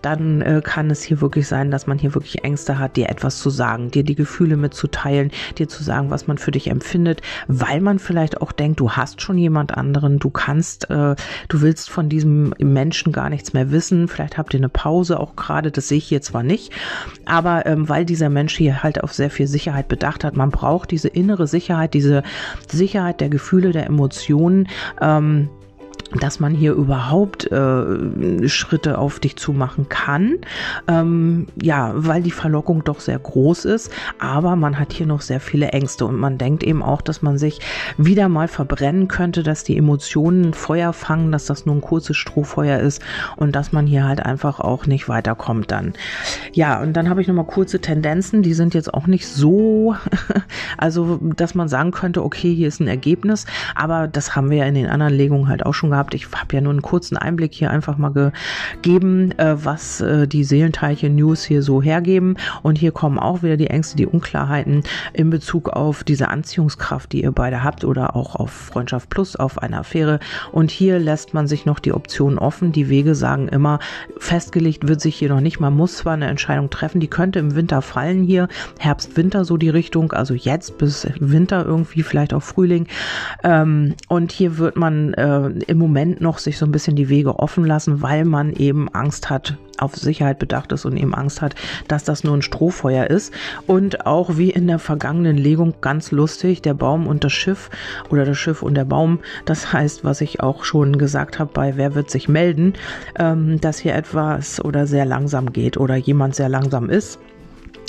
dann 0.00 0.42
äh, 0.42 0.62
kann 0.64 0.90
es 0.90 1.02
hier 1.02 1.20
wirklich 1.20 1.48
sein, 1.48 1.72
dass 1.72 1.88
man 1.88 1.98
hier 1.98 2.14
wirklich 2.14 2.44
Ängste 2.44 2.78
hat, 2.78 2.96
dir 2.96 3.08
etwas 3.08 3.38
zu 3.38 3.50
sagen, 3.50 3.90
dir 3.90 4.04
die 4.04 4.14
Gefühle 4.14 4.56
mitzuteilen, 4.56 5.32
dir 5.58 5.68
zu 5.68 5.82
sagen, 5.82 6.10
was 6.10 6.26
man 6.26 6.35
und 6.36 6.40
für 6.40 6.50
dich 6.50 6.68
empfindet, 6.70 7.22
weil 7.48 7.80
man 7.80 7.98
vielleicht 7.98 8.42
auch 8.42 8.52
denkt, 8.52 8.78
du 8.78 8.92
hast 8.92 9.22
schon 9.22 9.38
jemand 9.38 9.74
anderen, 9.74 10.18
du 10.18 10.28
kannst, 10.28 10.90
äh, 10.90 11.16
du 11.48 11.60
willst 11.62 11.88
von 11.88 12.10
diesem 12.10 12.52
Menschen 12.58 13.10
gar 13.10 13.30
nichts 13.30 13.54
mehr 13.54 13.70
wissen. 13.70 14.06
Vielleicht 14.06 14.36
habt 14.36 14.52
ihr 14.52 14.60
eine 14.60 14.68
Pause 14.68 15.18
auch 15.18 15.34
gerade, 15.34 15.70
das 15.70 15.88
sehe 15.88 15.96
ich 15.96 16.06
hier 16.06 16.20
zwar 16.20 16.42
nicht, 16.42 16.72
aber 17.24 17.64
ähm, 17.64 17.88
weil 17.88 18.04
dieser 18.04 18.28
Mensch 18.28 18.54
hier 18.54 18.82
halt 18.82 19.02
auf 19.02 19.14
sehr 19.14 19.30
viel 19.30 19.46
Sicherheit 19.46 19.88
bedacht 19.88 20.24
hat, 20.24 20.36
man 20.36 20.50
braucht 20.50 20.90
diese 20.90 21.08
innere 21.08 21.46
Sicherheit, 21.46 21.94
diese 21.94 22.22
Sicherheit 22.70 23.22
der 23.22 23.30
Gefühle, 23.30 23.72
der 23.72 23.86
Emotionen. 23.86 24.68
Ähm, 25.00 25.48
dass 26.14 26.40
man 26.40 26.54
hier 26.54 26.72
überhaupt 26.72 27.50
äh, 27.50 28.48
Schritte 28.48 28.98
auf 28.98 29.18
dich 29.18 29.36
zu 29.36 29.52
machen 29.52 29.88
kann. 29.88 30.38
Ähm, 30.86 31.46
ja, 31.60 31.92
weil 31.94 32.22
die 32.22 32.30
Verlockung 32.30 32.84
doch 32.84 33.00
sehr 33.00 33.18
groß 33.18 33.64
ist, 33.64 33.90
aber 34.18 34.56
man 34.56 34.78
hat 34.78 34.92
hier 34.92 35.06
noch 35.06 35.20
sehr 35.20 35.40
viele 35.40 35.68
Ängste 35.68 36.06
und 36.06 36.16
man 36.16 36.38
denkt 36.38 36.62
eben 36.62 36.82
auch, 36.82 37.02
dass 37.02 37.22
man 37.22 37.38
sich 37.38 37.60
wieder 37.98 38.28
mal 38.28 38.48
verbrennen 38.48 39.08
könnte, 39.08 39.42
dass 39.42 39.64
die 39.64 39.76
Emotionen 39.76 40.54
Feuer 40.54 40.92
fangen, 40.92 41.32
dass 41.32 41.46
das 41.46 41.66
nur 41.66 41.74
ein 41.74 41.80
kurzes 41.80 42.16
Strohfeuer 42.16 42.78
ist 42.78 43.02
und 43.36 43.56
dass 43.56 43.72
man 43.72 43.86
hier 43.86 44.04
halt 44.04 44.24
einfach 44.24 44.60
auch 44.60 44.86
nicht 44.86 45.08
weiterkommt 45.08 45.70
dann. 45.70 45.94
Ja, 46.52 46.80
und 46.80 46.94
dann 46.94 47.10
habe 47.10 47.20
ich 47.20 47.28
noch 47.28 47.34
mal 47.34 47.44
kurze 47.44 47.80
Tendenzen, 47.80 48.42
die 48.42 48.54
sind 48.54 48.74
jetzt 48.74 48.94
auch 48.94 49.06
nicht 49.06 49.26
so, 49.26 49.96
also 50.78 51.18
dass 51.22 51.54
man 51.54 51.68
sagen 51.68 51.90
könnte, 51.90 52.24
okay, 52.24 52.54
hier 52.54 52.68
ist 52.68 52.80
ein 52.80 52.88
Ergebnis, 52.88 53.46
aber 53.74 54.06
das 54.06 54.36
haben 54.36 54.50
wir 54.50 54.58
ja 54.58 54.64
in 54.66 54.74
den 54.74 54.86
anderen 54.86 55.14
Legungen 55.14 55.48
halt 55.48 55.66
auch 55.66 55.74
schon 55.74 55.85
gehabt. 55.90 56.14
Ich 56.14 56.26
habe 56.32 56.54
ja 56.54 56.60
nur 56.60 56.72
einen 56.72 56.82
kurzen 56.82 57.16
Einblick 57.16 57.54
hier 57.54 57.70
einfach 57.70 57.98
mal 57.98 58.12
gegeben, 58.12 59.32
äh, 59.38 59.56
was 59.64 60.00
äh, 60.00 60.26
die 60.26 60.44
Seelenteilchen-News 60.44 61.44
hier 61.44 61.62
so 61.62 61.82
hergeben. 61.82 62.36
Und 62.62 62.78
hier 62.78 62.92
kommen 62.92 63.18
auch 63.18 63.42
wieder 63.42 63.56
die 63.56 63.68
Ängste, 63.68 63.96
die 63.96 64.06
Unklarheiten 64.06 64.82
in 65.12 65.30
Bezug 65.30 65.68
auf 65.70 66.04
diese 66.04 66.28
Anziehungskraft, 66.28 67.12
die 67.12 67.22
ihr 67.22 67.32
beide 67.32 67.62
habt 67.62 67.84
oder 67.84 68.16
auch 68.16 68.34
auf 68.36 68.50
Freundschaft 68.50 69.10
Plus, 69.10 69.36
auf 69.36 69.58
eine 69.58 69.78
Affäre. 69.78 70.20
Und 70.52 70.70
hier 70.70 70.98
lässt 70.98 71.34
man 71.34 71.46
sich 71.46 71.66
noch 71.66 71.78
die 71.78 71.92
Optionen 71.92 72.38
offen. 72.38 72.72
Die 72.72 72.88
Wege 72.88 73.14
sagen 73.14 73.48
immer, 73.48 73.78
festgelegt 74.18 74.88
wird 74.88 75.00
sich 75.00 75.16
hier 75.16 75.28
noch 75.28 75.40
nicht. 75.40 75.60
Man 75.60 75.74
muss 75.74 75.98
zwar 75.98 76.14
eine 76.14 76.26
Entscheidung 76.26 76.70
treffen, 76.70 77.00
die 77.00 77.08
könnte 77.08 77.38
im 77.38 77.54
Winter 77.54 77.82
fallen 77.82 78.22
hier. 78.22 78.48
Herbst, 78.78 79.16
Winter 79.16 79.44
so 79.44 79.56
die 79.56 79.68
Richtung, 79.68 80.12
also 80.12 80.34
jetzt 80.34 80.78
bis 80.78 81.06
Winter 81.20 81.64
irgendwie, 81.64 82.02
vielleicht 82.02 82.34
auch 82.34 82.42
Frühling. 82.42 82.86
Ähm, 83.42 83.94
und 84.08 84.32
hier 84.32 84.58
wird 84.58 84.76
man 84.76 85.14
äh, 85.14 85.50
im 85.76 85.80
Moment 85.80 86.22
noch 86.22 86.38
sich 86.38 86.56
so 86.56 86.64
ein 86.64 86.72
bisschen 86.72 86.96
die 86.96 87.10
Wege 87.10 87.38
offen 87.38 87.66
lassen, 87.66 88.00
weil 88.00 88.24
man 88.24 88.54
eben 88.54 88.88
Angst 88.94 89.28
hat, 89.28 89.58
auf 89.76 89.94
Sicherheit 89.94 90.38
bedacht 90.38 90.72
ist 90.72 90.86
und 90.86 90.96
eben 90.96 91.14
Angst 91.14 91.42
hat, 91.42 91.54
dass 91.86 92.02
das 92.02 92.24
nur 92.24 92.34
ein 92.34 92.40
Strohfeuer 92.40 93.08
ist. 93.08 93.34
Und 93.66 94.06
auch 94.06 94.38
wie 94.38 94.48
in 94.48 94.68
der 94.68 94.78
vergangenen 94.78 95.36
Legung 95.36 95.74
ganz 95.82 96.12
lustig, 96.12 96.62
der 96.62 96.72
Baum 96.72 97.06
und 97.06 97.24
das 97.24 97.34
Schiff 97.34 97.68
oder 98.08 98.24
das 98.24 98.38
Schiff 98.38 98.62
und 98.62 98.74
der 98.74 98.86
Baum. 98.86 99.18
Das 99.44 99.70
heißt, 99.70 100.02
was 100.02 100.22
ich 100.22 100.40
auch 100.40 100.64
schon 100.64 100.96
gesagt 100.96 101.38
habe 101.38 101.50
bei 101.52 101.76
Wer 101.76 101.94
wird 101.94 102.10
sich 102.10 102.26
melden, 102.26 102.72
ähm, 103.18 103.60
dass 103.60 103.78
hier 103.78 103.94
etwas 103.94 104.64
oder 104.64 104.86
sehr 104.86 105.04
langsam 105.04 105.52
geht 105.52 105.76
oder 105.76 105.96
jemand 105.96 106.36
sehr 106.36 106.48
langsam 106.48 106.88
ist. 106.88 107.18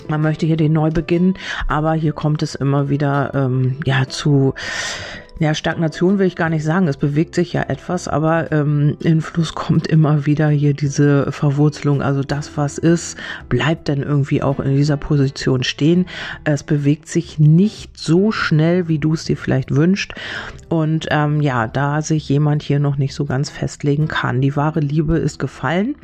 Man 0.10 0.22
möchte 0.22 0.46
hier 0.46 0.58
den 0.58 0.74
Neubeginn, 0.74 1.36
aber 1.70 1.94
hier 1.94 2.12
kommt 2.12 2.44
es 2.44 2.54
immer 2.54 2.90
wieder 2.90 3.32
ähm, 3.34 3.78
ja 3.86 4.08
zu 4.10 4.56
ja, 5.40 5.54
Stagnation 5.54 6.18
will 6.18 6.26
ich 6.26 6.36
gar 6.36 6.50
nicht 6.50 6.64
sagen. 6.64 6.88
Es 6.88 6.98
bewegt 6.98 7.36
sich 7.36 7.54
ja 7.54 7.64
etwas, 7.64 8.08
aber 8.08 8.52
ähm, 8.52 8.98
in 9.04 9.22
Fluss 9.22 9.54
kommt 9.54 9.86
immer 9.88 10.26
wieder 10.26 10.50
hier 10.50 10.74
diese 10.74 11.32
Verwurzelung. 11.32 12.02
Also 12.02 12.24
das, 12.24 12.58
was 12.58 12.78
ist, 12.78 13.18
bleibt 13.48 13.90
dann 13.90 14.02
irgendwie 14.02 14.42
auch 14.42 14.60
in 14.60 14.76
dieser 14.76 14.98
Position 14.98 15.64
stehen. 15.64 16.08
Es 16.44 16.64
bewegt 16.64 17.08
sich 17.08 17.38
nicht 17.38 17.98
so 17.98 18.32
schnell, 18.32 18.88
wie 18.88 18.98
du 18.98 19.14
es 19.14 19.26
dir 19.26 19.38
vielleicht 19.38 19.76
wünscht. 19.76 20.16
Und 20.70 21.08
ähm, 21.12 21.42
ja, 21.42 21.68
da 21.68 22.02
sich 22.02 22.28
jemand 22.30 22.64
hier 22.64 22.80
noch 22.80 22.98
nicht 22.98 23.14
so 23.14 23.26
ganz 23.26 23.50
festlegen 23.50 24.08
kann. 24.08 24.42
Die 24.42 24.56
wahre 24.56 24.80
Liebe 24.80 25.18
ist 25.18 25.38
gefallen. 25.38 25.96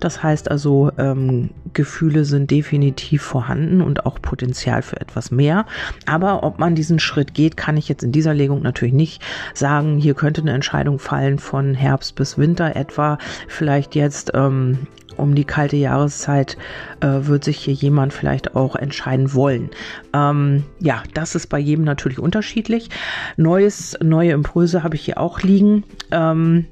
Das 0.00 0.22
heißt 0.22 0.50
also, 0.50 0.90
ähm, 0.98 1.50
Gefühle 1.72 2.24
sind 2.24 2.50
definitiv 2.50 3.22
vorhanden 3.22 3.82
und 3.82 4.04
auch 4.04 4.20
Potenzial 4.20 4.82
für 4.82 5.00
etwas 5.00 5.30
mehr. 5.30 5.64
Aber 6.06 6.42
ob 6.42 6.58
man 6.58 6.74
diesen 6.74 6.98
Schritt 6.98 7.34
geht, 7.34 7.56
kann 7.56 7.76
ich 7.76 7.88
jetzt 7.88 8.02
in 8.02 8.12
dieser 8.12 8.34
Legung 8.34 8.62
natürlich 8.62 8.79
natürlich 8.80 8.94
nicht 8.94 9.22
sagen, 9.54 9.98
hier 9.98 10.14
könnte 10.14 10.40
eine 10.40 10.52
Entscheidung 10.52 10.98
fallen 10.98 11.38
von 11.38 11.74
Herbst 11.74 12.14
bis 12.14 12.38
Winter 12.38 12.76
etwa. 12.76 13.18
Vielleicht 13.46 13.94
jetzt 13.94 14.30
ähm, 14.34 14.86
um 15.16 15.34
die 15.34 15.44
kalte 15.44 15.76
Jahreszeit 15.76 16.56
äh, 17.00 17.26
wird 17.26 17.44
sich 17.44 17.58
hier 17.58 17.74
jemand 17.74 18.14
vielleicht 18.14 18.56
auch 18.56 18.74
entscheiden 18.74 19.34
wollen. 19.34 19.70
Ähm, 20.14 20.64
ja, 20.78 21.02
das 21.12 21.34
ist 21.34 21.48
bei 21.48 21.58
jedem 21.58 21.84
natürlich 21.84 22.18
unterschiedlich. 22.18 22.88
Neues, 23.36 23.98
neue 24.02 24.32
Impulse 24.32 24.82
habe 24.82 24.94
ich 24.94 25.04
hier 25.04 25.18
auch 25.18 25.42
liegen. 25.42 25.84
Ähm, 26.10 26.66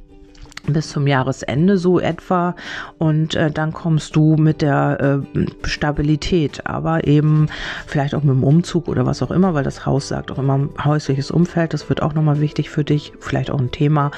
bis 0.73 0.91
zum 0.91 1.07
Jahresende 1.07 1.79
so 1.79 2.01
etwa. 2.01 2.55
Und 2.99 3.35
äh, 3.35 3.51
dann 3.51 3.73
kommst 3.73 4.17
du 4.17 4.37
mit 4.37 4.63
der 4.63 5.23
äh, 5.35 5.47
Stabilität, 5.67 6.67
aber 6.67 7.07
eben 7.07 7.49
vielleicht 7.87 8.15
auch 8.15 8.23
mit 8.23 8.35
dem 8.35 8.45
Umzug 8.45 8.89
oder 8.89 9.07
was 9.07 9.23
auch 9.23 9.31
immer, 9.31 9.55
weil 9.55 9.65
das 9.65 9.87
Haus 9.87 10.09
sagt 10.09 10.31
auch 10.31 10.39
immer 10.39 10.69
häusliches 10.85 11.31
Umfeld, 11.31 11.75
das 11.75 11.89
wird 11.89 12.03
auch 12.03 12.15
nochmal 12.15 12.41
wichtig 12.41 12.71
für 12.71 12.85
dich, 12.85 13.13
vielleicht 13.21 13.51
auch 13.51 13.61
ein 13.61 13.71
Thema 13.71 14.11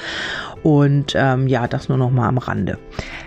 und 0.63 1.13
ähm, 1.15 1.47
ja, 1.47 1.67
das 1.67 1.89
nur 1.89 1.97
nochmal 1.97 2.29
am 2.29 2.37
Rande. 2.37 2.77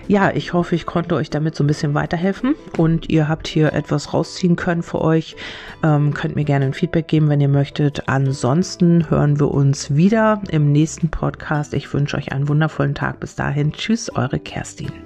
Ja, 0.06 0.30
ich 0.30 0.52
hoffe, 0.52 0.74
ich 0.74 0.86
konnte 0.86 1.14
euch 1.14 1.30
damit 1.30 1.54
so 1.54 1.64
ein 1.64 1.66
bisschen 1.66 1.94
weiterhelfen 1.94 2.54
und 2.76 3.10
ihr 3.10 3.28
habt 3.28 3.48
hier 3.48 3.72
etwas 3.72 4.12
rausziehen 4.12 4.56
können 4.56 4.82
für 4.82 5.00
euch. 5.00 5.36
Ähm, 5.82 6.14
könnt 6.14 6.36
mir 6.36 6.44
gerne 6.44 6.66
ein 6.66 6.74
Feedback 6.74 7.08
geben, 7.08 7.28
wenn 7.28 7.40
ihr 7.40 7.48
möchtet. 7.48 8.08
Ansonsten 8.08 9.10
hören 9.10 9.40
wir 9.40 9.50
uns 9.50 9.94
wieder 9.94 10.40
im 10.50 10.72
nächsten 10.72 11.08
Podcast. 11.08 11.74
Ich 11.74 11.92
wünsche 11.92 12.16
euch 12.16 12.32
einen 12.32 12.48
wundervollen 12.48 12.94
Tag. 12.94 13.20
Bis 13.20 13.34
dahin, 13.34 13.72
tschüss, 13.72 14.14
eure 14.14 14.38
Kerstin. 14.38 15.03